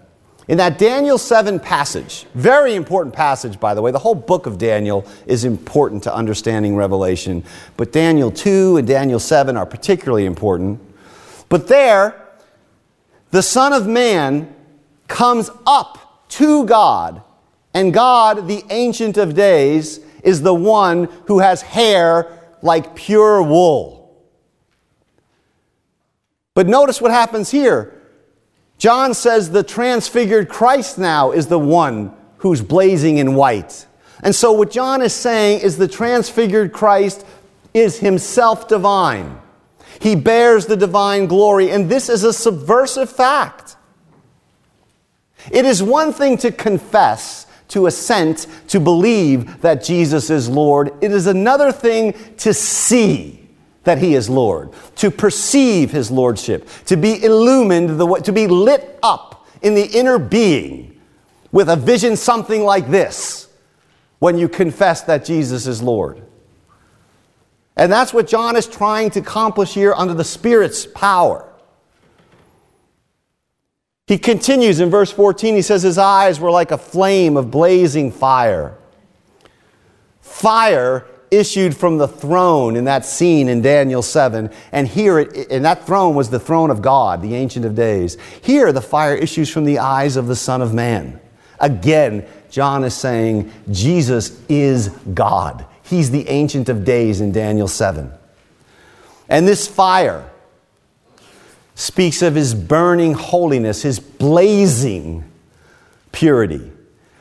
In 0.48 0.58
that 0.58 0.78
Daniel 0.78 1.18
7 1.18 1.58
passage, 1.58 2.24
very 2.34 2.76
important 2.76 3.12
passage, 3.14 3.58
by 3.58 3.74
the 3.74 3.82
way, 3.82 3.90
the 3.90 3.98
whole 3.98 4.14
book 4.14 4.46
of 4.46 4.58
Daniel 4.58 5.04
is 5.26 5.44
important 5.44 6.04
to 6.04 6.14
understanding 6.14 6.76
Revelation, 6.76 7.42
but 7.76 7.90
Daniel 7.90 8.30
2 8.30 8.76
and 8.76 8.86
Daniel 8.86 9.18
7 9.18 9.56
are 9.56 9.66
particularly 9.66 10.24
important. 10.24 10.80
But 11.48 11.66
there, 11.66 12.28
the 13.32 13.42
Son 13.42 13.72
of 13.72 13.88
Man 13.88 14.54
comes 15.08 15.50
up 15.66 16.28
to 16.30 16.64
God, 16.64 17.22
and 17.74 17.92
God, 17.92 18.46
the 18.46 18.62
Ancient 18.70 19.16
of 19.16 19.34
Days, 19.34 19.98
is 20.22 20.42
the 20.42 20.54
one 20.54 21.04
who 21.26 21.40
has 21.40 21.60
hair 21.62 22.54
like 22.62 22.94
pure 22.94 23.42
wool. 23.42 24.16
But 26.54 26.68
notice 26.68 27.00
what 27.00 27.10
happens 27.10 27.50
here. 27.50 27.95
John 28.78 29.14
says 29.14 29.50
the 29.50 29.62
transfigured 29.62 30.48
Christ 30.48 30.98
now 30.98 31.32
is 31.32 31.46
the 31.46 31.58
one 31.58 32.14
who's 32.38 32.62
blazing 32.62 33.18
in 33.18 33.34
white. 33.34 33.86
And 34.22 34.34
so, 34.34 34.52
what 34.52 34.70
John 34.70 35.02
is 35.02 35.12
saying 35.12 35.60
is 35.60 35.76
the 35.76 35.88
transfigured 35.88 36.72
Christ 36.72 37.24
is 37.72 37.98
himself 37.98 38.68
divine. 38.68 39.40
He 40.00 40.14
bears 40.14 40.66
the 40.66 40.76
divine 40.76 41.26
glory, 41.26 41.70
and 41.70 41.88
this 41.88 42.08
is 42.08 42.24
a 42.24 42.32
subversive 42.32 43.10
fact. 43.10 43.76
It 45.50 45.64
is 45.64 45.82
one 45.82 46.12
thing 46.12 46.36
to 46.38 46.50
confess, 46.50 47.46
to 47.68 47.86
assent, 47.86 48.46
to 48.68 48.80
believe 48.80 49.60
that 49.62 49.84
Jesus 49.84 50.28
is 50.28 50.48
Lord. 50.48 50.92
It 51.00 51.12
is 51.12 51.26
another 51.26 51.72
thing 51.72 52.14
to 52.38 52.52
see 52.52 53.45
that 53.86 53.98
he 53.98 54.14
is 54.14 54.28
Lord, 54.28 54.72
to 54.96 55.10
perceive 55.10 55.90
his 55.90 56.10
lordship, 56.10 56.68
to 56.84 56.96
be 56.96 57.24
illumined, 57.24 57.98
the, 57.98 58.06
to 58.24 58.32
be 58.32 58.46
lit 58.46 58.98
up 59.02 59.46
in 59.62 59.74
the 59.74 59.86
inner 59.86 60.18
being 60.18 61.00
with 61.50 61.70
a 61.70 61.76
vision 61.76 62.16
something 62.16 62.62
like 62.62 62.90
this 62.90 63.48
when 64.18 64.36
you 64.36 64.48
confess 64.48 65.02
that 65.02 65.24
Jesus 65.24 65.66
is 65.66 65.82
Lord. 65.82 66.20
And 67.76 67.92
that's 67.92 68.12
what 68.12 68.26
John 68.26 68.56
is 68.56 68.66
trying 68.66 69.10
to 69.10 69.20
accomplish 69.20 69.74
here 69.74 69.94
under 69.94 70.14
the 70.14 70.24
Spirit's 70.24 70.86
power. 70.86 71.48
He 74.06 74.18
continues 74.18 74.80
in 74.80 74.90
verse 74.90 75.12
14, 75.12 75.54
he 75.54 75.62
says, 75.62 75.82
His 75.82 75.98
eyes 75.98 76.40
were 76.40 76.50
like 76.50 76.70
a 76.70 76.78
flame 76.78 77.36
of 77.36 77.50
blazing 77.50 78.12
fire. 78.12 78.76
Fire 80.20 81.06
issued 81.30 81.76
from 81.76 81.98
the 81.98 82.08
throne 82.08 82.76
in 82.76 82.84
that 82.84 83.04
scene 83.04 83.48
in 83.48 83.62
Daniel 83.62 84.02
7. 84.02 84.50
And 84.72 84.86
here, 84.86 85.20
it, 85.20 85.50
and 85.50 85.64
that 85.64 85.86
throne 85.86 86.14
was 86.14 86.30
the 86.30 86.38
throne 86.38 86.70
of 86.70 86.82
God, 86.82 87.22
the 87.22 87.34
Ancient 87.34 87.64
of 87.64 87.74
Days. 87.74 88.16
Here, 88.42 88.72
the 88.72 88.80
fire 88.80 89.14
issues 89.14 89.50
from 89.50 89.64
the 89.64 89.78
eyes 89.78 90.16
of 90.16 90.26
the 90.26 90.36
Son 90.36 90.62
of 90.62 90.74
Man. 90.74 91.20
Again, 91.60 92.26
John 92.50 92.84
is 92.84 92.94
saying 92.94 93.52
Jesus 93.70 94.40
is 94.48 94.88
God. 95.14 95.66
He's 95.82 96.10
the 96.10 96.28
Ancient 96.28 96.68
of 96.68 96.84
Days 96.84 97.20
in 97.20 97.32
Daniel 97.32 97.68
7. 97.68 98.10
And 99.28 99.48
this 99.48 99.66
fire 99.66 100.30
speaks 101.74 102.22
of 102.22 102.34
his 102.34 102.54
burning 102.54 103.14
holiness, 103.14 103.82
his 103.82 103.98
blazing 103.98 105.24
purity 106.12 106.72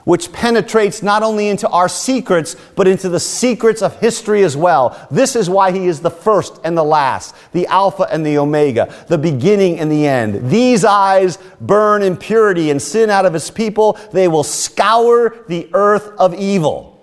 which 0.06 0.32
penetrates 0.32 1.04
not 1.04 1.22
only 1.24 1.50
into 1.50 1.68
our 1.70 1.90
secrets, 1.90 2.56
but 2.76 2.88
into 2.88 3.10
the 3.10 3.20
secrets 3.20 3.82
of 3.82 4.00
history 4.00 4.44
as 4.44 4.56
well. 4.56 5.08
This 5.12 5.36
is 5.36 5.50
why 5.50 5.72
he 5.72 5.88
is 5.88 6.00
the 6.00 6.12
first 6.12 6.62
and 6.64 6.78
the 6.78 6.84
last, 6.84 7.36
the 7.52 7.68
Alpha 7.68 8.08
and 8.10 8.26
the 8.26 8.38
Omega, 8.38 8.94
the 9.08 9.18
beginning 9.18 9.80
and 9.80 9.92
the 9.92 10.08
end. 10.08 10.50
These 10.50 10.86
eyes 10.86 11.38
burn 11.60 12.04
impurity 12.04 12.70
and 12.70 12.82
sin 12.82 13.10
out 13.10 13.26
of 13.26 13.34
his 13.34 13.52
people. 13.52 14.00
They 14.14 14.28
will 14.28 14.44
scour 14.44 15.36
the 15.50 15.70
earth 15.74 16.14
of 16.18 16.34
evil. 16.36 16.94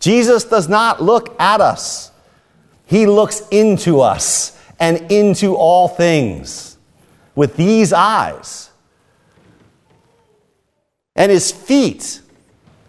Jesus 0.00 0.44
does 0.44 0.68
not 0.68 1.02
look 1.02 1.40
at 1.40 1.62
us, 1.62 2.10
he 2.86 3.06
looks 3.06 3.48
into 3.50 4.00
us 4.00 4.60
and 4.78 5.10
into 5.10 5.54
all 5.54 5.88
things 5.88 6.76
with 7.34 7.56
these 7.56 7.92
eyes. 7.92 8.70
And 11.16 11.30
his 11.30 11.52
feet, 11.52 12.20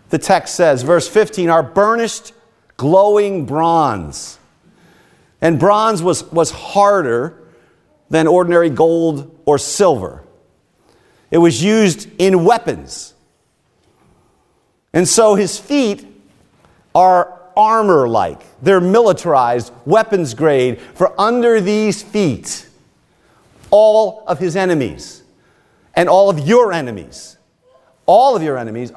the 0.09 0.17
text 0.17 0.55
says, 0.55 0.83
verse 0.83 1.07
15, 1.07 1.49
are 1.49 1.63
burnished, 1.63 2.33
glowing 2.77 3.45
bronze. 3.45 4.39
And 5.41 5.59
bronze 5.59 6.01
was, 6.01 6.23
was 6.31 6.51
harder 6.51 7.43
than 8.09 8.27
ordinary 8.27 8.69
gold 8.69 9.39
or 9.45 9.57
silver. 9.57 10.23
It 11.29 11.37
was 11.37 11.63
used 11.63 12.09
in 12.19 12.45
weapons. 12.45 13.13
And 14.93 15.07
so 15.07 15.35
his 15.35 15.59
feet 15.59 16.05
are 16.93 17.41
armor 17.57 18.07
like. 18.07 18.41
They're 18.61 18.81
militarized, 18.81 19.71
weapons 19.85 20.33
grade, 20.33 20.79
for 20.79 21.19
under 21.19 21.61
these 21.61 22.01
feet, 22.01 22.67
all 23.69 24.23
of 24.27 24.39
his 24.39 24.55
enemies 24.55 25.23
and 25.93 26.09
all 26.09 26.29
of 26.29 26.39
your 26.39 26.71
enemies 26.73 27.34
all 28.05 28.35
of 28.35 28.43
your 28.43 28.57
enemies, 28.57 28.91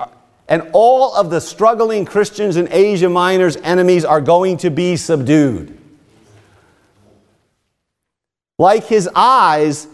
and 0.48 0.68
all 0.72 1.14
of 1.14 1.30
the 1.30 1.40
struggling 1.40 2.04
Christians 2.04 2.56
in 2.56 2.68
Asia 2.70 3.08
Minor's 3.08 3.56
enemies 3.56 4.04
are 4.04 4.20
going 4.20 4.56
to 4.58 4.70
be 4.70 4.96
subdued. 4.96 5.78
Like 8.58 8.84
his 8.84 9.08
eyes, 9.14 9.86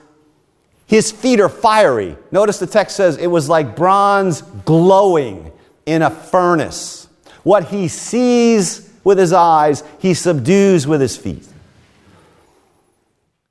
his 0.86 1.10
feet 1.10 1.40
are 1.40 1.48
fiery. 1.48 2.16
Notice 2.30 2.58
the 2.58 2.66
text 2.66 2.96
says 2.96 3.16
it 3.16 3.26
was 3.26 3.48
like 3.48 3.76
bronze 3.76 4.42
glowing 4.64 5.52
in 5.86 6.02
a 6.02 6.10
furnace. 6.10 7.08
What 7.42 7.64
he 7.64 7.88
sees 7.88 8.90
with 9.02 9.18
his 9.18 9.32
eyes, 9.32 9.82
he 9.98 10.14
subdues 10.14 10.86
with 10.86 11.00
his 11.00 11.16
feet. 11.16 11.46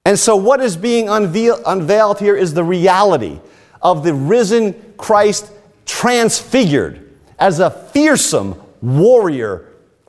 And 0.06 0.18
so, 0.18 0.36
what 0.36 0.60
is 0.60 0.76
being 0.76 1.08
unveil- 1.10 1.62
unveiled 1.66 2.20
here 2.20 2.36
is 2.36 2.54
the 2.54 2.64
reality 2.64 3.40
of 3.84 4.04
the 4.04 4.14
risen 4.14 4.94
Christ 4.98 5.52
transfigured 5.86 7.16
as 7.38 7.60
a 7.60 7.70
fearsome 7.70 8.60
warrior, 8.82 9.68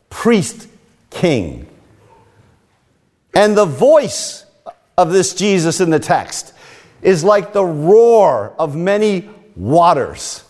priest, 0.08 0.68
king. 1.10 1.66
And 3.34 3.56
the 3.56 3.66
voice 3.66 4.46
of 4.96 5.12
this 5.12 5.34
Jesus 5.34 5.80
in 5.80 5.90
the 5.90 5.98
text 5.98 6.54
is 7.02 7.24
like 7.24 7.52
the 7.52 7.64
roar 7.64 8.54
of 8.58 8.76
many 8.76 9.28
waters. 9.56 10.44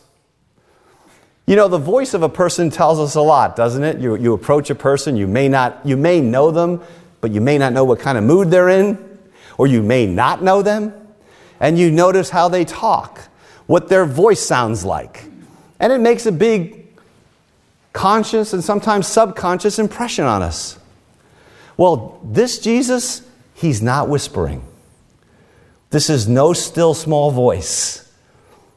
You 1.46 1.56
know, 1.56 1.68
the 1.68 1.78
voice 1.78 2.14
of 2.14 2.22
a 2.22 2.28
person 2.28 2.70
tells 2.70 2.98
us 2.98 3.16
a 3.16 3.20
lot, 3.20 3.56
doesn't 3.56 3.82
it? 3.82 3.98
You, 3.98 4.16
you 4.16 4.32
approach 4.32 4.70
a 4.70 4.74
person, 4.74 5.16
you 5.16 5.26
may 5.26 5.48
not, 5.48 5.80
you 5.84 5.96
may 5.96 6.20
know 6.20 6.50
them, 6.50 6.80
but 7.20 7.32
you 7.32 7.40
may 7.40 7.58
not 7.58 7.72
know 7.72 7.84
what 7.84 8.00
kind 8.00 8.16
of 8.16 8.24
mood 8.24 8.50
they're 8.50 8.68
in, 8.68 9.18
or 9.58 9.66
you 9.66 9.82
may 9.82 10.06
not 10.06 10.42
know 10.42 10.62
them, 10.62 10.92
and 11.60 11.78
you 11.78 11.90
notice 11.90 12.30
how 12.30 12.48
they 12.48 12.64
talk 12.64 13.28
what 13.66 13.88
their 13.88 14.04
voice 14.04 14.40
sounds 14.40 14.84
like. 14.84 15.24
And 15.80 15.92
it 15.92 16.00
makes 16.00 16.26
a 16.26 16.32
big 16.32 16.86
conscious 17.92 18.52
and 18.52 18.62
sometimes 18.62 19.06
subconscious 19.06 19.78
impression 19.78 20.24
on 20.24 20.42
us. 20.42 20.78
Well, 21.76 22.20
this 22.24 22.58
Jesus, 22.58 23.22
he's 23.54 23.82
not 23.82 24.08
whispering. 24.08 24.62
This 25.90 26.10
is 26.10 26.28
no 26.28 26.52
still 26.52 26.94
small 26.94 27.30
voice. 27.30 28.12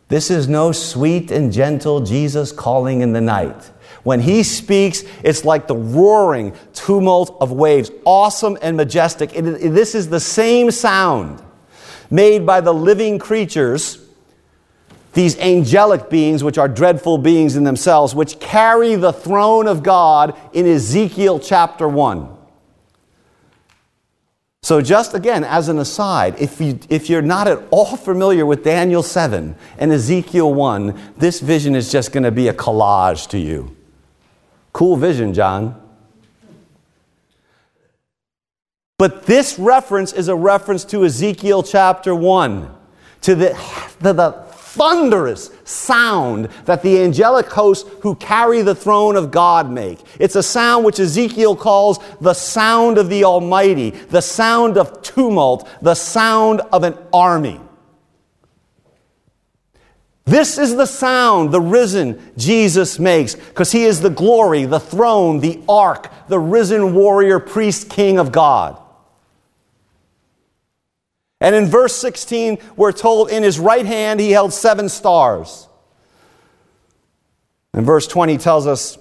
This 0.08 0.32
is 0.32 0.48
no 0.48 0.72
sweet 0.72 1.32
and 1.32 1.52
gentle 1.52 2.02
Jesus 2.02 2.52
calling 2.52 3.02
in 3.02 3.12
the 3.12 3.22
night. 3.22 3.72
When 4.04 4.22
he 4.22 4.44
speaks, 4.44 5.04
it's 5.22 5.44
like 5.44 5.68
the 5.68 5.76
roaring 5.76 6.56
tumult 6.74 7.36
of 7.42 7.52
waves, 7.52 7.92
awesome 8.06 8.58
and 8.62 8.78
majestic. 8.78 9.32
this 9.32 9.96
is 9.96 10.10
the 10.10 10.20
same 10.20 10.72
sound 10.72 11.44
made 12.10 12.46
by 12.46 12.62
the 12.62 12.74
living 12.74 13.20
creatures 13.20 14.04
these 15.18 15.36
angelic 15.40 16.12
beings, 16.12 16.44
which 16.44 16.60
are 16.60 16.68
dreadful 16.68 17.18
beings 17.18 17.56
in 17.56 17.64
themselves, 17.64 18.14
which 18.14 18.40
carry 18.40 18.94
the 18.94 19.12
throne 19.12 19.68
of 19.68 19.82
God 19.82 20.38
in 20.54 20.68
Ezekiel 20.68 21.40
chapter 21.40 21.88
1. 21.88 22.38
So, 24.62 24.80
just 24.80 25.16
again, 25.16 25.44
as 25.44 25.70
an 25.70 25.80
aside, 25.80 26.36
if, 26.40 26.62
you, 26.62 26.78
if 26.90 27.10
you're 27.10 27.24
not 27.24 27.48
at 27.48 27.64
all 27.72 27.96
familiar 27.96 28.46
with 28.46 28.64
Daniel 28.64 29.02
7 29.02 29.56
and 29.80 29.92
Ezekiel 29.92 30.54
1, 30.54 31.14
this 31.18 31.40
vision 31.40 31.74
is 31.74 31.92
just 31.92 32.12
going 32.12 32.24
to 32.24 32.32
be 32.32 32.48
a 32.48 32.54
collage 32.54 33.28
to 33.30 33.40
you. 33.40 33.76
Cool 34.72 34.98
vision, 34.98 35.34
John. 35.34 35.82
But 39.00 39.28
this 39.28 39.60
reference 39.60 40.12
is 40.12 40.28
a 40.28 40.36
reference 40.36 40.84
to 40.86 41.06
Ezekiel 41.06 41.62
chapter 41.62 42.16
1, 42.16 42.76
to 43.22 43.36
the, 43.36 43.94
the, 44.00 44.48
thunderous 44.78 45.52
sound 45.66 46.46
that 46.66 46.82
the 46.82 47.02
angelic 47.04 47.46
hosts 47.46 47.88
who 48.02 48.16
carry 48.16 48.64
the 48.64 48.74
throne 48.74 49.16
of 49.16 49.30
God 49.30 49.70
make. 49.70 50.00
It's 50.20 50.36
a 50.36 50.42
sound 50.42 50.84
which 50.84 51.00
Ezekiel 51.00 51.56
calls 51.56 52.00
the 52.22 52.34
sound 52.34 52.98
of 52.98 53.10
the 53.10 53.24
Almighty, 53.24 53.92
the 53.92 54.22
sound 54.22 54.78
of 54.80 55.04
tumult, 55.04 55.70
the 55.82 55.94
sound 55.94 56.62
of 56.72 56.84
an 56.84 56.98
army. 57.14 57.60
This 60.26 60.58
is 60.58 60.76
the 60.76 60.88
sound 60.88 61.52
the 61.52 61.62
risen 61.62 62.32
Jesus 62.36 62.98
makes 62.98 63.36
because 63.36 63.72
he 63.72 63.84
is 63.84 64.02
the 64.02 64.10
glory, 64.10 64.66
the 64.66 64.80
throne, 64.80 65.40
the 65.40 65.62
ark, 65.70 66.12
the 66.28 66.40
risen 66.40 66.96
warrior, 66.96 67.40
priest, 67.40 67.92
king 67.92 68.18
of 68.18 68.32
God. 68.32 68.82
And 71.40 71.56
in 71.56 71.66
verse 71.66 71.96
16, 71.96 72.58
we're 72.76 72.92
told 72.92 73.30
in 73.30 73.44
his 73.44 73.60
right 73.60 73.86
hand 73.86 74.20
he 74.20 74.32
held 74.32 74.54
seven 74.54 74.90
stars. 74.90 75.68
And 77.74 77.86
verse 77.86 78.08
20 78.08 78.38
tells 78.38 78.66
us 78.66 78.98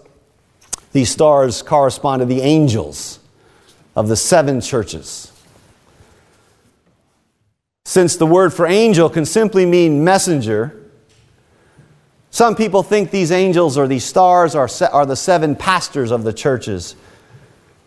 these 0.93 1.11
stars 1.11 1.63
correspond 1.63 2.21
to 2.21 2.27
the 2.27 2.43
angels 2.43 3.19
of 3.95 4.09
the 4.09 4.17
seven 4.17 4.61
churches. 4.61 5.33
Since 7.87 8.17
the 8.17 8.27
word 8.27 8.53
for 8.53 8.67
angel 8.67 9.09
can 9.09 9.25
simply 9.25 9.65
mean 9.65 10.05
messenger, 10.05 10.83
some 12.31 12.55
people 12.55 12.83
think 12.83 13.11
these 13.11 13.33
angels 13.33 13.79
or 13.79 13.89
these 13.89 14.05
stars 14.05 14.55
are, 14.55 14.69
are 14.93 15.07
the 15.07 15.17
seven 15.17 15.57
pastors 15.57 16.11
of 16.11 16.23
the 16.23 16.33
churches. 16.33 16.95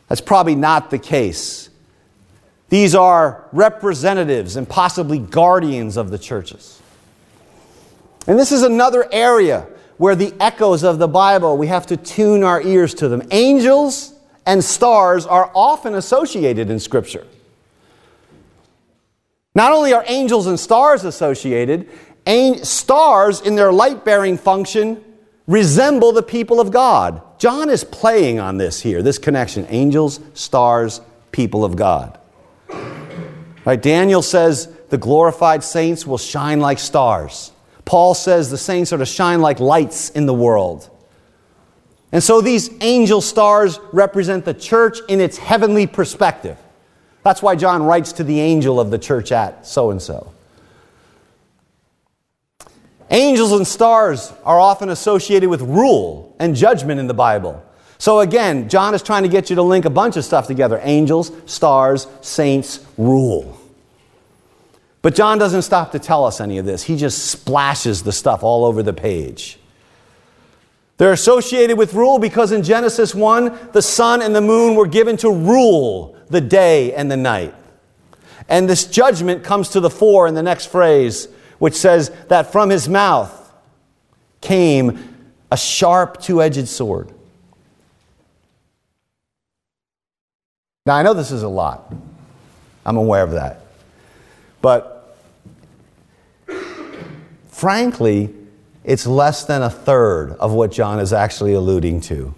That's 0.07 0.21
probably 0.21 0.55
not 0.55 0.89
the 0.89 0.97
case. 0.97 1.68
These 2.69 2.93
are 2.95 3.47
representatives 3.51 4.55
and 4.55 4.69
possibly 4.69 5.19
guardians 5.19 5.97
of 5.97 6.11
the 6.11 6.19
churches. 6.19 6.81
And 8.27 8.37
this 8.37 8.51
is 8.51 8.61
another 8.61 9.07
area 9.11 9.67
where 9.97 10.15
the 10.15 10.33
echoes 10.39 10.83
of 10.83 10.99
the 10.99 11.07
Bible, 11.07 11.57
we 11.57 11.67
have 11.67 11.87
to 11.87 11.97
tune 11.97 12.43
our 12.43 12.61
ears 12.61 12.93
to 12.95 13.09
them. 13.09 13.23
Angels 13.31 14.13
and 14.45 14.63
stars 14.63 15.25
are 15.25 15.51
often 15.53 15.95
associated 15.95 16.69
in 16.69 16.79
Scripture. 16.79 17.25
Not 19.55 19.73
only 19.73 19.93
are 19.93 20.03
angels 20.07 20.47
and 20.47 20.59
stars 20.59 21.03
associated, 21.03 21.89
stars 22.63 23.41
in 23.41 23.55
their 23.55 23.73
light 23.73 24.05
bearing 24.05 24.37
function 24.37 25.03
resemble 25.47 26.11
the 26.11 26.23
people 26.23 26.61
of 26.61 26.71
God. 26.71 27.21
John 27.39 27.69
is 27.69 27.83
playing 27.83 28.39
on 28.39 28.57
this 28.57 28.79
here, 28.79 29.01
this 29.01 29.17
connection 29.17 29.65
angels, 29.69 30.19
stars, 30.35 31.01
people 31.31 31.65
of 31.65 31.75
God. 31.75 32.19
Right? 33.65 33.81
Daniel 33.81 34.21
says 34.21 34.71
the 34.89 34.97
glorified 34.97 35.63
saints 35.63 36.05
will 36.05 36.17
shine 36.17 36.59
like 36.59 36.79
stars. 36.79 37.51
Paul 37.85 38.13
says 38.13 38.49
the 38.49 38.57
saints 38.57 38.93
are 38.93 38.97
to 38.97 39.05
shine 39.05 39.41
like 39.41 39.59
lights 39.59 40.09
in 40.11 40.25
the 40.25 40.33
world. 40.33 40.89
And 42.11 42.23
so 42.23 42.41
these 42.41 42.71
angel 42.81 43.21
stars 43.21 43.79
represent 43.91 44.45
the 44.45 44.53
church 44.53 44.99
in 45.07 45.19
its 45.21 45.37
heavenly 45.37 45.87
perspective. 45.87 46.57
That's 47.23 47.41
why 47.41 47.55
John 47.55 47.83
writes 47.83 48.13
to 48.13 48.23
the 48.23 48.39
angel 48.39 48.79
of 48.79 48.91
the 48.91 48.97
church 48.97 49.31
at 49.31 49.67
so 49.67 49.91
and 49.91 50.01
so. 50.01 50.31
Angels 53.11 53.51
and 53.51 53.67
stars 53.67 54.31
are 54.45 54.59
often 54.59 54.89
associated 54.89 55.49
with 55.49 55.61
rule 55.61 56.35
and 56.39 56.55
judgment 56.55 56.99
in 56.99 57.07
the 57.07 57.13
Bible. 57.13 57.63
So 57.99 58.21
again, 58.21 58.69
John 58.69 58.95
is 58.95 59.03
trying 59.03 59.23
to 59.23 59.29
get 59.29 59.49
you 59.49 59.57
to 59.57 59.61
link 59.61 59.83
a 59.83 59.89
bunch 59.89 60.15
of 60.15 60.23
stuff 60.23 60.47
together 60.47 60.79
angels, 60.81 61.31
stars, 61.45 62.07
saints, 62.21 62.85
rule. 62.97 63.59
But 65.01 65.15
John 65.15 65.37
doesn't 65.37 65.61
stop 65.61 65.91
to 65.91 65.99
tell 65.99 66.25
us 66.25 66.41
any 66.41 66.57
of 66.57 66.65
this. 66.65 66.83
He 66.83 66.95
just 66.95 67.27
splashes 67.27 68.03
the 68.03 68.11
stuff 68.11 68.41
all 68.41 68.65
over 68.65 68.81
the 68.81 68.93
page. 68.93 69.59
They're 70.97 71.13
associated 71.13 71.77
with 71.77 71.93
rule 71.93 72.19
because 72.19 72.51
in 72.51 72.63
Genesis 72.63 73.13
1, 73.13 73.69
the 73.73 73.81
sun 73.81 74.21
and 74.21 74.35
the 74.35 74.41
moon 74.41 74.75
were 74.75 74.87
given 74.87 75.15
to 75.17 75.31
rule 75.31 76.17
the 76.29 76.41
day 76.41 76.93
and 76.93 77.09
the 77.09 77.17
night. 77.17 77.53
And 78.49 78.69
this 78.69 78.85
judgment 78.85 79.43
comes 79.43 79.69
to 79.69 79.79
the 79.79 79.89
fore 79.89 80.27
in 80.27 80.35
the 80.35 80.43
next 80.43 80.65
phrase, 80.67 81.27
which 81.59 81.75
says 81.75 82.11
that 82.27 82.51
from 82.51 82.69
his 82.69 82.89
mouth 82.89 83.53
came 84.41 85.15
a 85.51 85.57
sharp 85.57 86.21
two 86.21 86.41
edged 86.41 86.67
sword. 86.67 87.13
Now, 90.89 90.95
I 90.95 91.03
know 91.03 91.13
this 91.13 91.29
is 91.29 91.43
a 91.43 91.47
lot. 91.47 91.93
I'm 92.83 92.97
aware 92.97 93.21
of 93.21 93.33
that. 93.33 93.61
But 94.59 95.15
frankly, 97.49 98.33
it's 98.83 99.05
less 99.05 99.43
than 99.43 99.61
a 99.61 99.69
third 99.69 100.31
of 100.39 100.51
what 100.51 100.71
John 100.71 100.99
is 100.99 101.13
actually 101.13 101.53
alluding 101.53 102.01
to. 102.01 102.33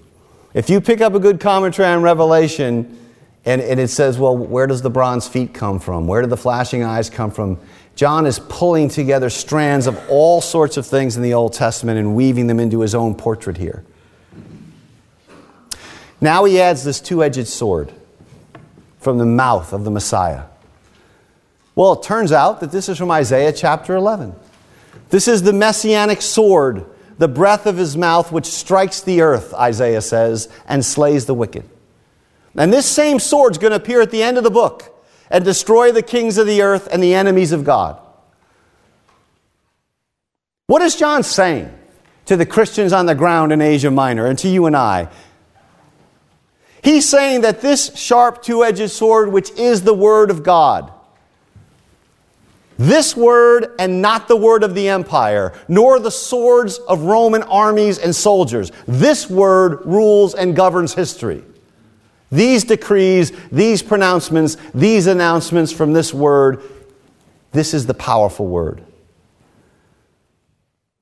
If 0.54 0.70
you 0.70 0.82
pick 0.82 1.00
up 1.00 1.14
a 1.14 1.20
good 1.22 1.40
commentary 1.40 1.88
on 1.88 2.02
Revelation 2.02 3.00
and, 3.46 3.62
and, 3.62 3.80
it 3.80 3.88
says, 3.88 4.20
well, 4.20 4.36
where 4.36 4.68
does 4.68 4.82
the 4.82 4.90
bronze 4.90 5.30
feet 5.30 5.54
come 5.54 5.80
from? 5.80 6.06
Where 6.06 6.22
do 6.22 6.28
the 6.28 6.36
flashing 6.36 6.84
eyes 6.84 7.10
come 7.10 7.32
from? 7.32 7.58
John 7.96 8.26
is 8.26 8.38
pulling 8.38 8.90
together 8.90 9.30
strands 9.30 9.88
of 9.88 9.98
all 10.10 10.42
sorts 10.42 10.76
of 10.76 10.86
things 10.86 11.16
in 11.16 11.24
the 11.24 11.36
Old 11.36 11.54
Testament 11.54 12.00
and 12.00 12.18
weaving 12.18 12.48
them 12.48 12.60
into 12.60 12.82
his 12.82 12.96
own 12.96 13.16
portrait 13.16 13.56
here. 13.56 13.86
Now 16.20 16.44
he 16.44 16.60
adds 16.60 16.84
this 16.84 17.00
two 17.00 17.24
edged 17.24 17.48
sword 17.48 17.94
from 19.02 19.18
the 19.18 19.26
mouth 19.26 19.74
of 19.74 19.84
the 19.84 19.92
Messiah. 19.92 20.44
Well, 21.76 21.94
it 21.94 22.04
turns 22.04 22.32
out 22.32 22.60
that 22.62 22.72
this 22.72 22.88
is 22.88 22.98
from 22.98 23.12
Isaiah 23.12 23.52
chapter 23.52 23.96
11. 23.96 24.36
This 25.10 25.28
is 25.28 25.42
the 25.42 25.54
messianic 25.54 26.22
sword, 26.22 26.86
the 27.18 27.28
breath 27.28 27.66
of 27.66 27.78
his 27.78 27.98
mouth, 27.98 28.32
which 28.32 28.46
strikes 28.46 29.02
the 29.02 29.22
earth, 29.22 29.54
Isaiah 29.54 30.02
says, 30.02 30.48
and 30.68 30.86
slays 30.86 31.26
the 31.26 31.34
wicked. 31.34 31.68
And 32.56 32.72
this 32.72 32.86
same 32.86 33.20
sword 33.20 33.54
is 33.54 33.58
going 33.58 33.72
to 33.72 33.78
appear 33.78 34.02
at 34.02 34.12
the 34.12 34.24
end 34.24 34.38
of 34.38 34.44
the 34.44 34.52
book 34.52 34.84
and 35.30 35.44
destroy 35.44 35.92
the 35.92 36.02
kings 36.02 36.38
of 36.38 36.46
the 36.46 36.62
earth 36.62 36.88
and 36.92 37.02
the 37.02 37.14
enemies 37.14 37.52
of 37.52 37.64
God. 37.64 38.00
What 40.68 40.82
is 40.82 40.96
John 40.96 41.24
saying 41.24 41.74
to 42.26 42.38
the 42.38 42.46
Christians 42.46 42.94
on 42.94 43.06
the 43.06 43.16
ground 43.16 43.52
in 43.52 43.62
Asia 43.62 43.92
Minor 43.92 44.28
and 44.28 44.38
to 44.40 44.48
you 44.48 44.66
and 44.66 44.76
I? 44.76 45.10
He's 46.84 47.08
saying 47.08 47.42
that 47.42 47.62
this 47.62 47.96
sharp 47.96 48.42
two 48.42 48.64
edged 48.64 48.90
sword, 48.90 49.32
which 49.32 49.52
is 49.52 49.84
the 49.84 49.94
Word 49.94 50.32
of 50.32 50.44
God, 50.44 50.92
this 52.82 53.16
word 53.16 53.76
and 53.78 54.02
not 54.02 54.28
the 54.28 54.36
word 54.36 54.64
of 54.64 54.74
the 54.74 54.90
empire, 54.90 55.54
nor 55.68 56.00
the 56.00 56.10
swords 56.10 56.80
of 56.80 57.04
Roman 57.04 57.44
armies 57.44 58.00
and 58.00 58.16
soldiers. 58.16 58.72
This 58.88 59.30
word 59.30 59.86
rules 59.86 60.34
and 60.34 60.56
governs 60.56 60.96
history. 60.96 61.44
These 62.32 62.64
decrees, 62.64 63.34
these 63.52 63.84
pronouncements, 63.84 64.58
these 64.74 65.06
announcements 65.06 65.72
from 65.72 65.94
this 65.94 66.12
word, 66.12 66.64
this 67.52 67.76
is 67.76 67.86
the 67.86 67.94
powerful 67.94 68.48
word. 68.48 68.82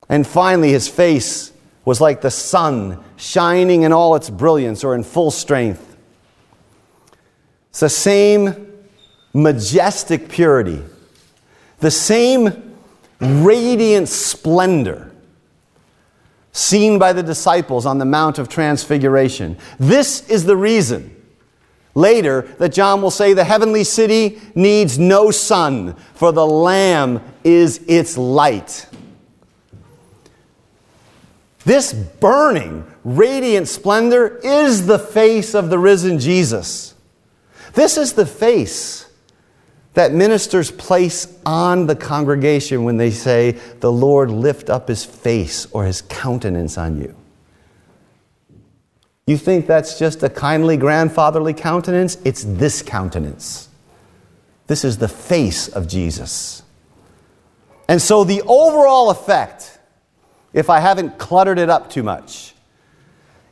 And 0.10 0.28
finally, 0.28 0.72
his 0.72 0.90
face 0.90 1.54
was 1.86 2.02
like 2.02 2.22
the 2.22 2.32
sun 2.32 3.04
shining 3.18 3.84
in 3.84 3.94
all 3.94 4.16
its 4.16 4.30
brilliance 4.30 4.84
or 4.84 4.96
in 4.96 5.04
full 5.04 5.32
strength. 5.32 5.98
It's 7.70 7.80
the 7.80 7.90
same 7.90 8.68
majestic 9.34 10.30
purity 10.30 10.84
the 11.80 11.92
same 11.92 12.76
radiant 13.20 14.10
splendor 14.10 15.12
seen 16.52 17.00
by 17.00 17.14
the 17.14 17.24
disciples 17.24 17.86
on 17.86 17.98
the 17.98 18.06
Mount 18.06 18.38
of 18.40 18.50
Transfiguration. 18.50 19.58
This 19.80 20.28
is 20.30 20.46
the 20.46 20.58
reason 20.58 21.16
later 21.96 22.42
that 22.60 22.74
John 22.74 23.02
will 23.02 23.12
say 23.12 23.34
the 23.34 23.44
heavenly 23.44 23.84
city 23.84 24.42
needs 24.56 25.00
no 25.00 25.32
sun, 25.32 25.96
for 26.14 26.32
the 26.32 26.46
Lamb 26.46 27.22
is 27.44 27.80
its 27.88 28.18
light. 28.18 28.89
This 31.66 31.94
burning, 31.94 32.86
radiant 33.04 33.68
splendor 33.68 34.40
is 34.44 34.88
the 34.88 35.00
face 35.00 35.54
of 35.54 35.70
the 35.70 35.80
risen 35.80 36.20
Jesus. 36.20 36.96
This 37.74 37.98
is 37.98 38.14
the 38.14 38.26
face 38.26 39.10
that 39.94 40.14
ministers 40.14 40.72
place 40.72 41.28
on 41.46 41.88
the 41.88 41.96
congregation 41.96 42.84
when 42.84 42.98
they 42.98 43.12
say, 43.12 43.52
The 43.80 43.92
Lord 43.92 44.32
lift 44.32 44.70
up 44.70 44.88
his 44.88 45.04
face 45.04 45.68
or 45.72 45.86
his 45.86 46.02
countenance 46.04 46.78
on 46.78 46.98
you. 46.98 47.16
You 49.28 49.38
think 49.38 49.68
that's 49.68 50.00
just 50.00 50.24
a 50.24 50.30
kindly 50.30 50.78
grandfatherly 50.78 51.54
countenance? 51.54 52.18
It's 52.26 52.44
this 52.44 52.82
countenance. 52.82 53.70
This 54.68 54.86
is 54.86 54.98
the 54.98 55.08
face 55.08 55.68
of 55.68 55.88
Jesus. 55.88 56.64
And 57.88 58.02
so 58.02 58.24
the 58.24 58.42
overall 58.44 59.10
effect, 59.10 59.79
if 60.54 60.70
I 60.70 60.80
haven't 60.80 61.18
cluttered 61.18 61.60
it 61.60 61.70
up 61.70 61.90
too 61.90 62.04
much, 62.04 62.54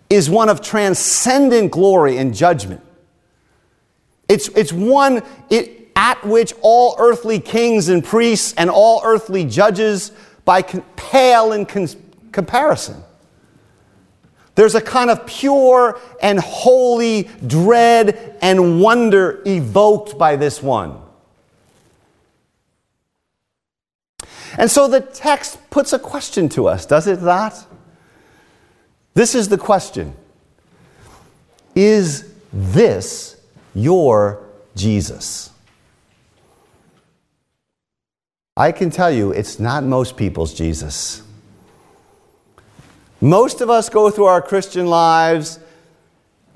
is 0.10 0.30
one 0.30 0.50
of 0.50 0.62
transcendent 0.62 1.72
glory 1.72 2.18
and 2.18 2.34
judgment. 2.34 2.82
It's, 4.30 4.48
it's 4.50 4.74
one 4.74 5.22
it, 5.50 5.90
at 5.96 6.24
which 6.26 6.54
all 6.62 6.96
earthly 7.00 7.40
kings 7.40 7.90
and 7.90 8.04
priests 8.04 8.54
and 8.58 8.70
all 8.70 9.02
earthly 9.04 9.46
judges 9.46 10.12
by 10.46 10.62
con- 10.62 10.84
pale 10.96 11.52
in 11.54 11.66
con- 11.66 11.88
comparison. 12.32 13.04
There's 14.56 14.76
a 14.76 14.82
kind 14.82 15.10
of 15.10 15.26
pure 15.28 16.00
and 16.22 16.40
holy 16.40 17.30
dread 17.46 18.38
and 18.42 18.82
wonder 18.82 19.42
evoked 19.46 20.18
by 20.18 20.36
this 20.36 20.64
one. 20.64 21.00
And 24.58 24.72
so 24.72 24.88
the 24.88 25.02
text 25.02 25.70
puts 25.70 25.94
a 25.94 26.00
question 26.00 26.50
to 26.50 26.68
us, 26.68 26.86
does 26.86 27.08
it 27.08 27.22
not? 27.22 27.66
This 29.14 29.36
is 29.36 29.50
the 29.50 29.58
question 29.58 30.16
Is 31.76 32.34
this 32.52 33.40
your 33.74 34.44
Jesus? 34.76 35.52
I 38.56 38.72
can 38.72 38.90
tell 38.90 39.12
you 39.12 39.32
it's 39.32 39.60
not 39.60 39.84
most 39.84 40.18
people's 40.18 40.54
Jesus. 40.54 41.22
Most 43.22 43.62
of 43.62 43.70
us 43.70 43.90
go 43.90 44.10
through 44.10 44.26
our 44.26 44.42
Christian 44.42 44.88
lives 44.88 45.60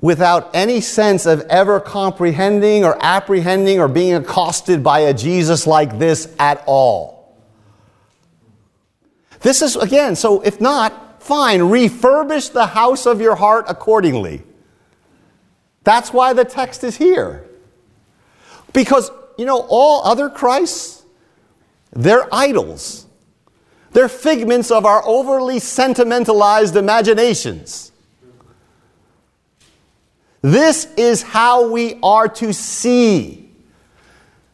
without 0.00 0.50
any 0.52 0.80
sense 0.80 1.26
of 1.26 1.42
ever 1.42 1.78
comprehending 1.78 2.84
or 2.84 2.96
apprehending 3.00 3.78
or 3.78 3.86
being 3.86 4.14
accosted 4.14 4.82
by 4.82 5.00
a 5.00 5.14
Jesus 5.14 5.64
like 5.66 5.98
this 6.00 6.34
at 6.40 6.62
all. 6.66 7.21
This 9.42 9.60
is, 9.60 9.76
again, 9.76 10.16
so 10.16 10.40
if 10.40 10.60
not, 10.60 11.22
fine, 11.22 11.60
refurbish 11.60 12.52
the 12.52 12.66
house 12.66 13.06
of 13.06 13.20
your 13.20 13.34
heart 13.34 13.66
accordingly. 13.68 14.42
That's 15.84 16.12
why 16.12 16.32
the 16.32 16.44
text 16.44 16.84
is 16.84 16.96
here. 16.96 17.44
Because, 18.72 19.10
you 19.36 19.44
know, 19.44 19.66
all 19.68 20.04
other 20.04 20.30
Christs, 20.30 21.04
they're 21.92 22.32
idols. 22.32 23.06
They're 23.90 24.08
figments 24.08 24.70
of 24.70 24.86
our 24.86 25.06
overly 25.06 25.58
sentimentalized 25.58 26.76
imaginations. 26.76 27.92
This 30.40 30.86
is 30.96 31.22
how 31.22 31.70
we 31.70 31.98
are 32.02 32.28
to 32.28 32.52
see 32.52 33.50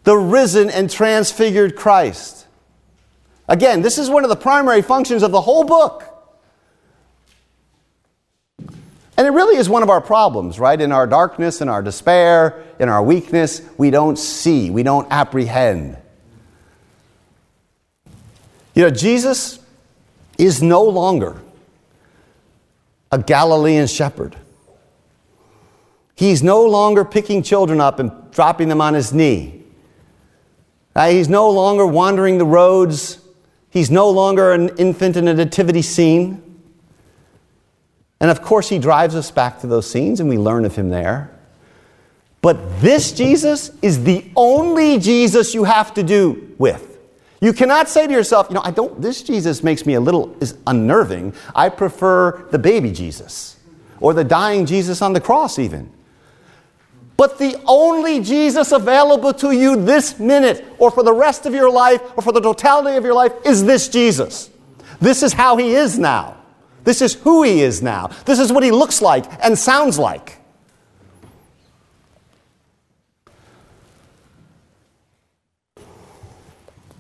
the 0.05 0.17
risen 0.17 0.71
and 0.71 0.91
transfigured 0.91 1.77
Christ. 1.77 2.48
Again, 3.49 3.81
this 3.81 3.97
is 3.97 4.11
one 4.11 4.25
of 4.25 4.31
the 4.31 4.37
primary 4.37 4.83
functions 4.83 5.23
of 5.23 5.33
the 5.33 5.41
whole 5.41 5.65
book. 5.65 6.05
And 9.17 9.27
it 9.27 9.31
really 9.31 9.57
is 9.57 9.69
one 9.69 9.83
of 9.83 9.91
our 9.91 10.01
problems, 10.01 10.61
right? 10.61 10.81
In 10.81 10.93
our 10.93 11.07
darkness, 11.07 11.61
in 11.61 11.69
our 11.69 11.83
despair, 11.83 12.63
in 12.79 12.89
our 12.89 13.03
weakness, 13.03 13.63
we 13.77 13.91
don't 13.91 14.17
see, 14.17 14.71
we 14.71 14.85
don't 14.85 15.09
apprehend. 15.11 15.97
You 18.75 18.85
know, 18.85 18.91
Jesus 18.91 19.59
is 20.37 20.63
no 20.63 20.85
longer 20.85 21.41
a 23.11 23.19
Galilean 23.19 23.89
shepherd. 23.89 24.37
He's 26.15 26.43
no 26.43 26.65
longer 26.65 27.05
picking 27.05 27.43
children 27.43 27.81
up 27.81 27.99
and 27.99 28.13
dropping 28.31 28.69
them 28.69 28.81
on 28.81 28.95
his 28.95 29.13
knee. 29.13 29.65
He's 30.95 31.29
no 31.29 31.51
longer 31.51 31.87
wandering 31.87 32.39
the 32.39 32.45
roads 32.45 33.19
He's 33.79 33.93
no 33.93 34.11
longer 34.11 34.51
an 34.51 34.71
infant 34.71 35.17
in 35.17 35.29
a 35.29 35.35
nativity 35.35 35.83
scene. 35.83 36.43
And 38.19 38.29
of 38.29 38.43
course, 38.43 38.69
he 38.69 38.81
drives 38.81 39.15
us 39.15 39.31
back 39.31 39.61
to 39.61 39.69
those 39.69 39.89
scenes 39.89 40.19
and 40.19 40.29
we 40.29 40.37
learn 40.37 40.65
of 40.65 40.75
him 40.75 40.91
there. 40.91 41.31
But 42.43 42.81
this 42.81 43.13
Jesus 43.13 43.71
is 43.81 44.03
the 44.03 44.29
only 44.35 44.99
Jesus 44.99 45.55
you 45.55 45.63
have 45.63 45.95
to 45.95 46.03
do 46.03 46.57
with. 46.59 46.99
You 47.41 47.53
cannot 47.53 47.89
say 47.89 48.09
to 48.09 48.13
yourself, 48.13 48.49
you 48.51 48.55
know, 48.55 48.63
I 48.65 48.73
don't, 48.73 49.01
this 49.01 49.23
Jesus 49.23 49.63
makes 49.63 49.87
me 49.87 49.95
a 49.95 50.01
little 50.01 50.37
is 50.41 50.59
unnerving. 50.67 51.33
I 51.55 51.69
prefer 51.69 52.49
the 52.51 52.59
baby 52.59 52.91
Jesus 52.91 53.61
or 54.01 54.13
the 54.13 54.25
dying 54.25 54.67
Jesus 54.67 55.03
on 55.03 55.13
the 55.13 55.21
cross, 55.21 55.57
even. 55.57 55.89
But 57.19 57.37
the 57.37 57.61
only 57.67 58.21
Jesus 58.21 58.71
available 58.71 59.35
to 59.35 59.51
you 59.51 59.75
this 59.75 60.21
minute, 60.21 60.65
or 60.79 60.93
for 60.93 61.03
the 61.03 61.13
rest 61.13 61.47
of 61.47 61.53
your 61.53 61.69
life, 61.69 62.01
or 62.17 62.23
for 62.23 62.33
the 62.33 62.41
totality 62.41 62.97
of 62.97 63.05
your 63.05 63.13
life, 63.13 63.33
is 63.45 63.65
this 63.65 63.89
Jesus. 63.89 64.51
This 65.01 65.25
is 65.25 65.33
how 65.33 65.57
he 65.57 65.75
is 65.75 65.99
now. 65.99 66.37
This 66.85 67.03
is 67.03 67.15
who 67.15 67.43
he 67.43 67.61
is 67.61 67.83
now. 67.83 68.07
This 68.25 68.39
is 68.39 68.53
what 68.53 68.63
he 68.63 68.71
looks 68.71 69.03
like 69.03 69.25
and 69.45 69.59
sounds 69.59 69.99
like. 69.99 70.39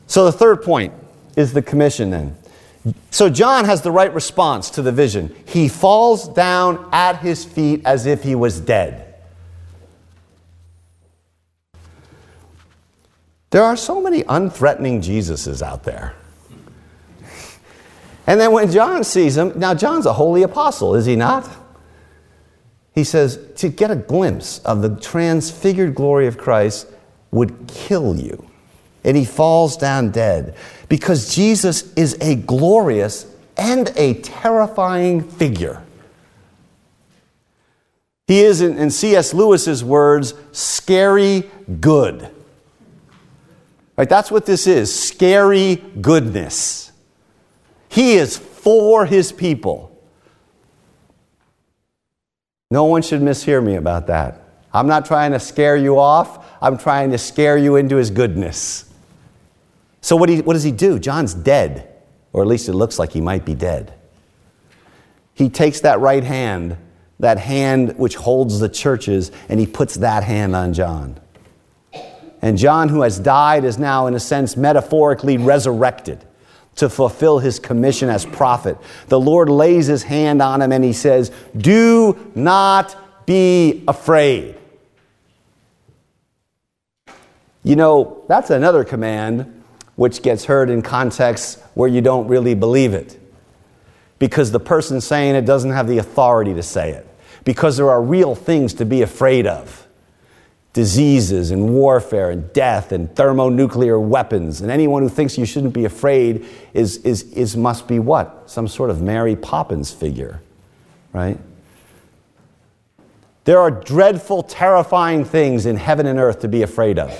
So 0.08 0.24
the 0.24 0.32
third 0.32 0.64
point 0.64 0.94
is 1.36 1.52
the 1.52 1.62
commission 1.62 2.10
then. 2.10 2.36
So 3.12 3.30
John 3.30 3.66
has 3.66 3.82
the 3.82 3.92
right 3.92 4.12
response 4.12 4.68
to 4.70 4.82
the 4.82 4.90
vision. 4.90 5.32
He 5.46 5.68
falls 5.68 6.26
down 6.26 6.88
at 6.92 7.20
his 7.20 7.44
feet 7.44 7.82
as 7.84 8.04
if 8.04 8.24
he 8.24 8.34
was 8.34 8.58
dead. 8.58 9.07
There 13.50 13.62
are 13.62 13.76
so 13.76 14.00
many 14.00 14.22
unthreatening 14.24 15.02
Jesuses 15.02 15.62
out 15.62 15.84
there. 15.84 16.14
And 18.26 18.38
then 18.38 18.52
when 18.52 18.70
John 18.70 19.04
sees 19.04 19.38
him, 19.38 19.58
now 19.58 19.72
John's 19.72 20.04
a 20.04 20.12
holy 20.12 20.42
apostle, 20.42 20.94
is 20.94 21.06
he 21.06 21.16
not? 21.16 21.48
He 22.94 23.04
says, 23.04 23.38
to 23.56 23.70
get 23.70 23.90
a 23.90 23.96
glimpse 23.96 24.58
of 24.60 24.82
the 24.82 24.96
transfigured 24.96 25.94
glory 25.94 26.26
of 26.26 26.36
Christ 26.36 26.88
would 27.30 27.66
kill 27.68 28.16
you. 28.16 28.44
And 29.02 29.16
he 29.16 29.24
falls 29.24 29.76
down 29.78 30.10
dead 30.10 30.54
because 30.88 31.34
Jesus 31.34 31.92
is 31.94 32.18
a 32.20 32.34
glorious 32.34 33.26
and 33.56 33.92
a 33.96 34.14
terrifying 34.14 35.22
figure. 35.22 35.82
He 38.26 38.40
is, 38.40 38.60
in, 38.60 38.90
C.S. 38.90 39.32
Lewis's 39.32 39.82
words, 39.82 40.34
scary 40.52 41.50
good. 41.80 42.28
Right, 43.98 44.08
that's 44.08 44.30
what 44.30 44.46
this 44.46 44.68
is 44.68 44.96
scary 44.96 45.74
goodness. 46.00 46.92
He 47.88 48.12
is 48.12 48.38
for 48.38 49.04
his 49.04 49.32
people. 49.32 49.90
No 52.70 52.84
one 52.84 53.02
should 53.02 53.20
mishear 53.20 53.64
me 53.64 53.74
about 53.74 54.06
that. 54.06 54.40
I'm 54.72 54.86
not 54.86 55.04
trying 55.04 55.32
to 55.32 55.40
scare 55.40 55.76
you 55.76 55.98
off, 55.98 56.46
I'm 56.62 56.78
trying 56.78 57.10
to 57.10 57.18
scare 57.18 57.58
you 57.58 57.74
into 57.74 57.96
his 57.96 58.10
goodness. 58.10 58.84
So, 60.00 60.14
what, 60.14 60.28
he, 60.28 60.42
what 60.42 60.52
does 60.52 60.62
he 60.62 60.70
do? 60.70 61.00
John's 61.00 61.34
dead, 61.34 61.92
or 62.32 62.42
at 62.42 62.46
least 62.46 62.68
it 62.68 62.74
looks 62.74 63.00
like 63.00 63.10
he 63.10 63.20
might 63.20 63.44
be 63.44 63.54
dead. 63.54 63.94
He 65.34 65.48
takes 65.48 65.80
that 65.80 65.98
right 65.98 66.22
hand, 66.22 66.76
that 67.18 67.38
hand 67.38 67.98
which 67.98 68.14
holds 68.14 68.60
the 68.60 68.68
churches, 68.68 69.32
and 69.48 69.58
he 69.58 69.66
puts 69.66 69.94
that 69.94 70.22
hand 70.22 70.54
on 70.54 70.72
John. 70.72 71.18
And 72.40 72.56
John, 72.56 72.88
who 72.88 73.02
has 73.02 73.18
died, 73.18 73.64
is 73.64 73.78
now, 73.78 74.06
in 74.06 74.14
a 74.14 74.20
sense, 74.20 74.56
metaphorically 74.56 75.38
resurrected 75.38 76.24
to 76.76 76.88
fulfill 76.88 77.40
his 77.40 77.58
commission 77.58 78.08
as 78.08 78.24
prophet. 78.24 78.78
The 79.08 79.18
Lord 79.18 79.48
lays 79.48 79.86
his 79.86 80.04
hand 80.04 80.40
on 80.40 80.62
him 80.62 80.70
and 80.70 80.84
he 80.84 80.92
says, 80.92 81.32
Do 81.56 82.30
not 82.36 82.96
be 83.26 83.82
afraid. 83.88 84.56
You 87.64 87.74
know, 87.74 88.22
that's 88.28 88.50
another 88.50 88.84
command 88.84 89.64
which 89.96 90.22
gets 90.22 90.44
heard 90.44 90.70
in 90.70 90.80
contexts 90.80 91.60
where 91.74 91.88
you 91.88 92.00
don't 92.00 92.28
really 92.28 92.54
believe 92.54 92.94
it. 92.94 93.20
Because 94.20 94.52
the 94.52 94.60
person 94.60 95.00
saying 95.00 95.34
it 95.34 95.44
doesn't 95.44 95.72
have 95.72 95.88
the 95.88 95.98
authority 95.98 96.54
to 96.54 96.62
say 96.62 96.92
it. 96.92 97.06
Because 97.42 97.76
there 97.76 97.90
are 97.90 98.00
real 98.00 98.36
things 98.36 98.74
to 98.74 98.84
be 98.84 99.02
afraid 99.02 99.46
of 99.46 99.87
diseases 100.78 101.50
and 101.50 101.74
warfare 101.74 102.30
and 102.30 102.52
death 102.52 102.92
and 102.92 103.12
thermonuclear 103.16 103.98
weapons. 103.98 104.60
And 104.60 104.70
anyone 104.70 105.02
who 105.02 105.08
thinks 105.08 105.36
you 105.36 105.44
shouldn't 105.44 105.74
be 105.74 105.86
afraid 105.86 106.46
is, 106.72 106.98
is, 106.98 107.24
is 107.32 107.56
must 107.56 107.88
be 107.88 107.98
what? 107.98 108.48
Some 108.48 108.68
sort 108.68 108.88
of 108.88 109.02
Mary 109.02 109.34
Poppins 109.34 109.90
figure, 109.90 110.40
right? 111.12 111.36
There 113.42 113.58
are 113.58 113.72
dreadful, 113.72 114.44
terrifying 114.44 115.24
things 115.24 115.66
in 115.66 115.74
heaven 115.74 116.06
and 116.06 116.16
earth 116.16 116.38
to 116.42 116.48
be 116.48 116.62
afraid 116.62 117.00
of. 117.00 117.12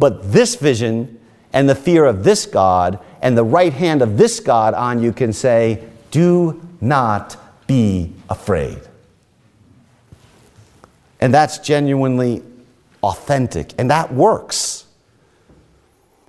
But 0.00 0.32
this 0.32 0.56
vision 0.56 1.20
and 1.52 1.68
the 1.68 1.76
fear 1.76 2.04
of 2.04 2.24
this 2.24 2.46
God 2.46 2.98
and 3.20 3.38
the 3.38 3.44
right 3.44 3.72
hand 3.72 4.02
of 4.02 4.18
this 4.18 4.40
God 4.40 4.74
on 4.74 5.00
you 5.00 5.12
can 5.12 5.32
say, 5.32 5.84
Do 6.10 6.68
not 6.80 7.36
be 7.68 8.12
afraid. 8.28 8.80
And 11.22 11.32
that's 11.32 11.58
genuinely 11.58 12.42
authentic, 13.00 13.74
and 13.78 13.88
that 13.92 14.12
works. 14.12 14.86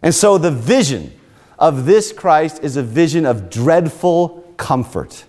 And 0.04 0.14
so 0.14 0.38
the 0.38 0.52
vision 0.52 1.20
of 1.58 1.88
this 1.88 2.14
Christ 2.14 2.64
is 2.64 2.78
a 2.78 2.84
vision 2.84 3.26
of 3.26 3.50
dreadful 3.50 4.54
comfort. 4.56 5.26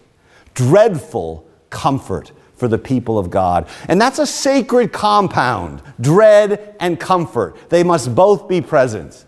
Dreadful 0.52 1.48
comfort 1.70 2.30
for 2.56 2.68
the 2.68 2.76
people 2.76 3.18
of 3.18 3.30
God. 3.30 3.66
And 3.88 3.98
that's 3.98 4.18
a 4.18 4.26
sacred 4.26 4.92
compound 4.92 5.80
dread 5.98 6.76
and 6.78 7.00
comfort. 7.00 7.70
They 7.70 7.82
must 7.82 8.14
both 8.14 8.46
be 8.46 8.60
present. 8.60 9.24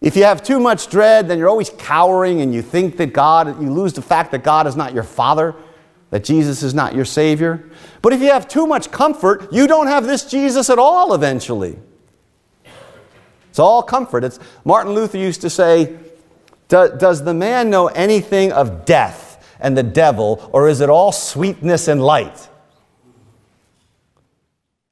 If 0.00 0.16
you 0.16 0.24
have 0.24 0.42
too 0.42 0.58
much 0.58 0.90
dread, 0.90 1.28
then 1.28 1.38
you're 1.38 1.48
always 1.48 1.70
cowering 1.70 2.40
and 2.40 2.52
you 2.52 2.62
think 2.62 2.96
that 2.96 3.12
God, 3.12 3.62
you 3.62 3.70
lose 3.70 3.92
the 3.92 4.02
fact 4.02 4.32
that 4.32 4.42
God 4.42 4.66
is 4.66 4.74
not 4.74 4.92
your 4.92 5.04
Father, 5.04 5.54
that 6.10 6.24
Jesus 6.24 6.62
is 6.62 6.74
not 6.74 6.94
your 6.94 7.04
Savior. 7.04 7.68
But 8.02 8.12
if 8.12 8.20
you 8.20 8.28
have 8.28 8.46
too 8.46 8.66
much 8.66 8.90
comfort, 8.90 9.52
you 9.52 9.66
don't 9.66 9.86
have 9.86 10.04
this 10.04 10.24
Jesus 10.24 10.70
at 10.70 10.78
all 10.78 11.14
eventually. 11.14 11.78
It's 13.50 13.58
all 13.58 13.82
comfort. 13.82 14.24
It's, 14.24 14.38
Martin 14.64 14.94
Luther 14.94 15.18
used 15.18 15.40
to 15.42 15.50
say, 15.50 15.96
Does 16.68 17.22
the 17.24 17.34
man 17.34 17.70
know 17.70 17.86
anything 17.88 18.52
of 18.52 18.84
death 18.84 19.56
and 19.60 19.76
the 19.76 19.82
devil, 19.82 20.50
or 20.52 20.68
is 20.68 20.80
it 20.80 20.90
all 20.90 21.12
sweetness 21.12 21.88
and 21.88 22.02
light? 22.02 22.48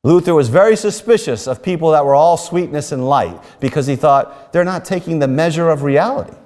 Luther 0.05 0.35
was 0.35 0.49
very 0.49 0.77
suspicious 0.77 1.47
of 1.47 1.63
people 1.63 1.93
that 1.93 2.05
were 2.05 2.15
all 2.15 2.37
sweetness 2.37 2.91
and 2.91 3.09
light 3.09 3.41
because 3.61 3.87
he 3.87 3.95
thought 3.95 4.53
they're 4.53 4.65
not 4.65 4.85
taking 4.85 5.21
the 5.21 5.29
measure 5.29 5.71
of 5.71 5.83
reality, 5.83 6.37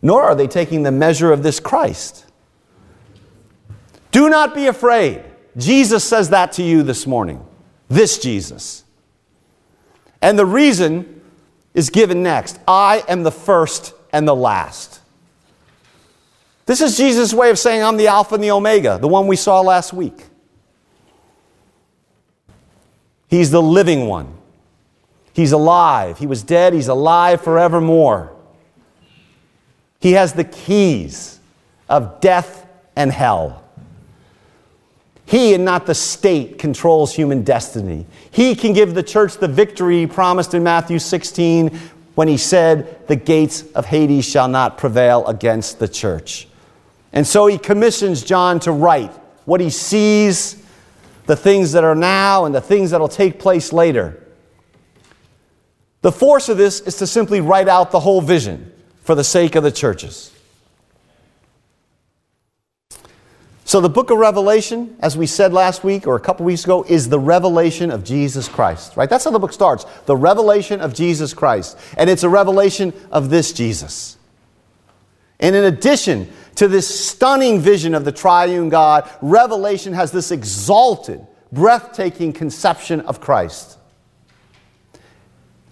nor 0.00 0.22
are 0.22 0.34
they 0.34 0.46
taking 0.46 0.82
the 0.82 0.92
measure 0.92 1.32
of 1.32 1.42
this 1.42 1.60
Christ. 1.60 2.24
Do 4.16 4.30
not 4.30 4.54
be 4.54 4.66
afraid. 4.66 5.22
Jesus 5.58 6.02
says 6.02 6.30
that 6.30 6.52
to 6.52 6.62
you 6.62 6.82
this 6.82 7.06
morning. 7.06 7.46
This 7.88 8.16
Jesus. 8.16 8.82
And 10.22 10.38
the 10.38 10.46
reason 10.46 11.20
is 11.74 11.90
given 11.90 12.22
next 12.22 12.58
I 12.66 13.04
am 13.08 13.24
the 13.24 13.30
first 13.30 13.92
and 14.14 14.26
the 14.26 14.34
last. 14.34 15.02
This 16.64 16.80
is 16.80 16.96
Jesus' 16.96 17.34
way 17.34 17.50
of 17.50 17.58
saying, 17.58 17.82
I'm 17.82 17.98
the 17.98 18.06
Alpha 18.06 18.36
and 18.36 18.42
the 18.42 18.52
Omega, 18.52 18.96
the 18.98 19.06
one 19.06 19.26
we 19.26 19.36
saw 19.36 19.60
last 19.60 19.92
week. 19.92 20.24
He's 23.28 23.50
the 23.50 23.60
living 23.60 24.06
one. 24.06 24.32
He's 25.34 25.52
alive. 25.52 26.18
He 26.18 26.26
was 26.26 26.42
dead. 26.42 26.72
He's 26.72 26.88
alive 26.88 27.42
forevermore. 27.42 28.34
He 30.00 30.12
has 30.12 30.32
the 30.32 30.44
keys 30.44 31.38
of 31.86 32.22
death 32.22 32.66
and 32.96 33.12
hell. 33.12 33.62
He 35.26 35.54
and 35.54 35.64
not 35.64 35.86
the 35.86 35.94
state 35.94 36.58
controls 36.58 37.14
human 37.14 37.42
destiny. 37.42 38.06
He 38.30 38.54
can 38.54 38.72
give 38.72 38.94
the 38.94 39.02
church 39.02 39.36
the 39.38 39.48
victory 39.48 40.00
he 40.00 40.06
promised 40.06 40.54
in 40.54 40.62
Matthew 40.62 41.00
16 41.00 41.76
when 42.14 42.28
he 42.28 42.36
said, 42.36 43.06
The 43.08 43.16
gates 43.16 43.64
of 43.72 43.86
Hades 43.86 44.24
shall 44.24 44.48
not 44.48 44.78
prevail 44.78 45.26
against 45.26 45.80
the 45.80 45.88
church. 45.88 46.46
And 47.12 47.26
so 47.26 47.46
he 47.48 47.58
commissions 47.58 48.22
John 48.22 48.60
to 48.60 48.72
write 48.72 49.12
what 49.46 49.60
he 49.60 49.70
sees 49.70 50.62
the 51.26 51.36
things 51.36 51.72
that 51.72 51.82
are 51.82 51.94
now 51.94 52.44
and 52.44 52.54
the 52.54 52.60
things 52.60 52.92
that 52.92 53.00
will 53.00 53.08
take 53.08 53.40
place 53.40 53.72
later. 53.72 54.22
The 56.02 56.12
force 56.12 56.48
of 56.48 56.56
this 56.56 56.80
is 56.80 56.96
to 56.98 57.06
simply 57.06 57.40
write 57.40 57.68
out 57.68 57.90
the 57.90 57.98
whole 57.98 58.20
vision 58.20 58.72
for 59.02 59.16
the 59.16 59.24
sake 59.24 59.56
of 59.56 59.64
the 59.64 59.72
churches. 59.72 60.32
So, 63.66 63.80
the 63.80 63.88
book 63.88 64.12
of 64.12 64.18
Revelation, 64.18 64.96
as 65.00 65.16
we 65.16 65.26
said 65.26 65.52
last 65.52 65.82
week 65.82 66.06
or 66.06 66.14
a 66.14 66.20
couple 66.20 66.46
weeks 66.46 66.62
ago, 66.62 66.84
is 66.88 67.08
the 67.08 67.18
revelation 67.18 67.90
of 67.90 68.04
Jesus 68.04 68.48
Christ, 68.48 68.96
right? 68.96 69.10
That's 69.10 69.24
how 69.24 69.32
the 69.32 69.40
book 69.40 69.52
starts 69.52 69.84
the 70.06 70.16
revelation 70.16 70.80
of 70.80 70.94
Jesus 70.94 71.34
Christ. 71.34 71.76
And 71.98 72.08
it's 72.08 72.22
a 72.22 72.28
revelation 72.28 72.92
of 73.10 73.28
this 73.28 73.52
Jesus. 73.52 74.18
And 75.40 75.56
in 75.56 75.64
addition 75.64 76.30
to 76.54 76.68
this 76.68 77.08
stunning 77.08 77.58
vision 77.58 77.96
of 77.96 78.04
the 78.04 78.12
triune 78.12 78.68
God, 78.68 79.10
Revelation 79.20 79.94
has 79.94 80.12
this 80.12 80.30
exalted, 80.30 81.26
breathtaking 81.50 82.34
conception 82.34 83.00
of 83.00 83.20
Christ. 83.20 83.78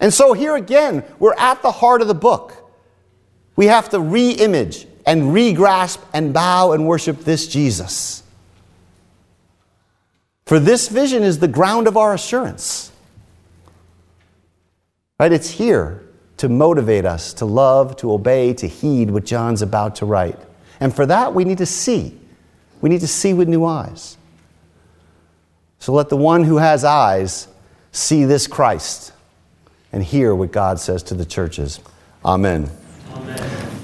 And 0.01 0.13
so 0.13 0.33
here 0.33 0.57
again, 0.57 1.05
we're 1.17 1.33
at 1.35 1.61
the 1.61 1.71
heart 1.71 2.01
of 2.01 2.09
the 2.09 2.13
book. 2.13 2.69
We 3.55 3.67
have 3.67 3.87
to 3.91 4.01
re 4.01 4.31
image 4.31 4.85
and 5.05 5.33
re 5.33 5.53
grasp 5.53 6.01
and 6.13 6.33
bow 6.33 6.71
and 6.71 6.87
worship 6.87 7.19
this 7.19 7.47
Jesus. 7.47 8.23
For 10.45 10.59
this 10.59 10.87
vision 10.87 11.23
is 11.23 11.39
the 11.39 11.47
ground 11.47 11.87
of 11.87 11.97
our 11.97 12.13
assurance. 12.13 12.91
Right? 15.19 15.31
It's 15.31 15.49
here 15.49 16.03
to 16.37 16.49
motivate 16.49 17.05
us 17.05 17.33
to 17.33 17.45
love, 17.45 17.95
to 17.97 18.11
obey, 18.11 18.53
to 18.53 18.67
heed 18.67 19.09
what 19.09 19.25
John's 19.25 19.61
about 19.61 19.95
to 19.97 20.05
write. 20.05 20.37
And 20.79 20.93
for 20.93 21.05
that, 21.05 21.33
we 21.33 21.45
need 21.45 21.59
to 21.59 21.65
see. 21.65 22.19
We 22.81 22.89
need 22.89 23.01
to 23.01 23.07
see 23.07 23.33
with 23.33 23.47
new 23.47 23.65
eyes. 23.65 24.17
So 25.79 25.93
let 25.93 26.09
the 26.09 26.17
one 26.17 26.43
who 26.43 26.57
has 26.57 26.83
eyes 26.83 27.47
see 27.91 28.25
this 28.25 28.47
Christ 28.47 29.13
and 29.91 30.03
hear 30.03 30.35
what 30.35 30.51
God 30.51 30.79
says 30.79 31.03
to 31.03 31.13
the 31.13 31.25
churches. 31.25 31.79
Amen. 32.25 32.69
Amen. 33.13 33.74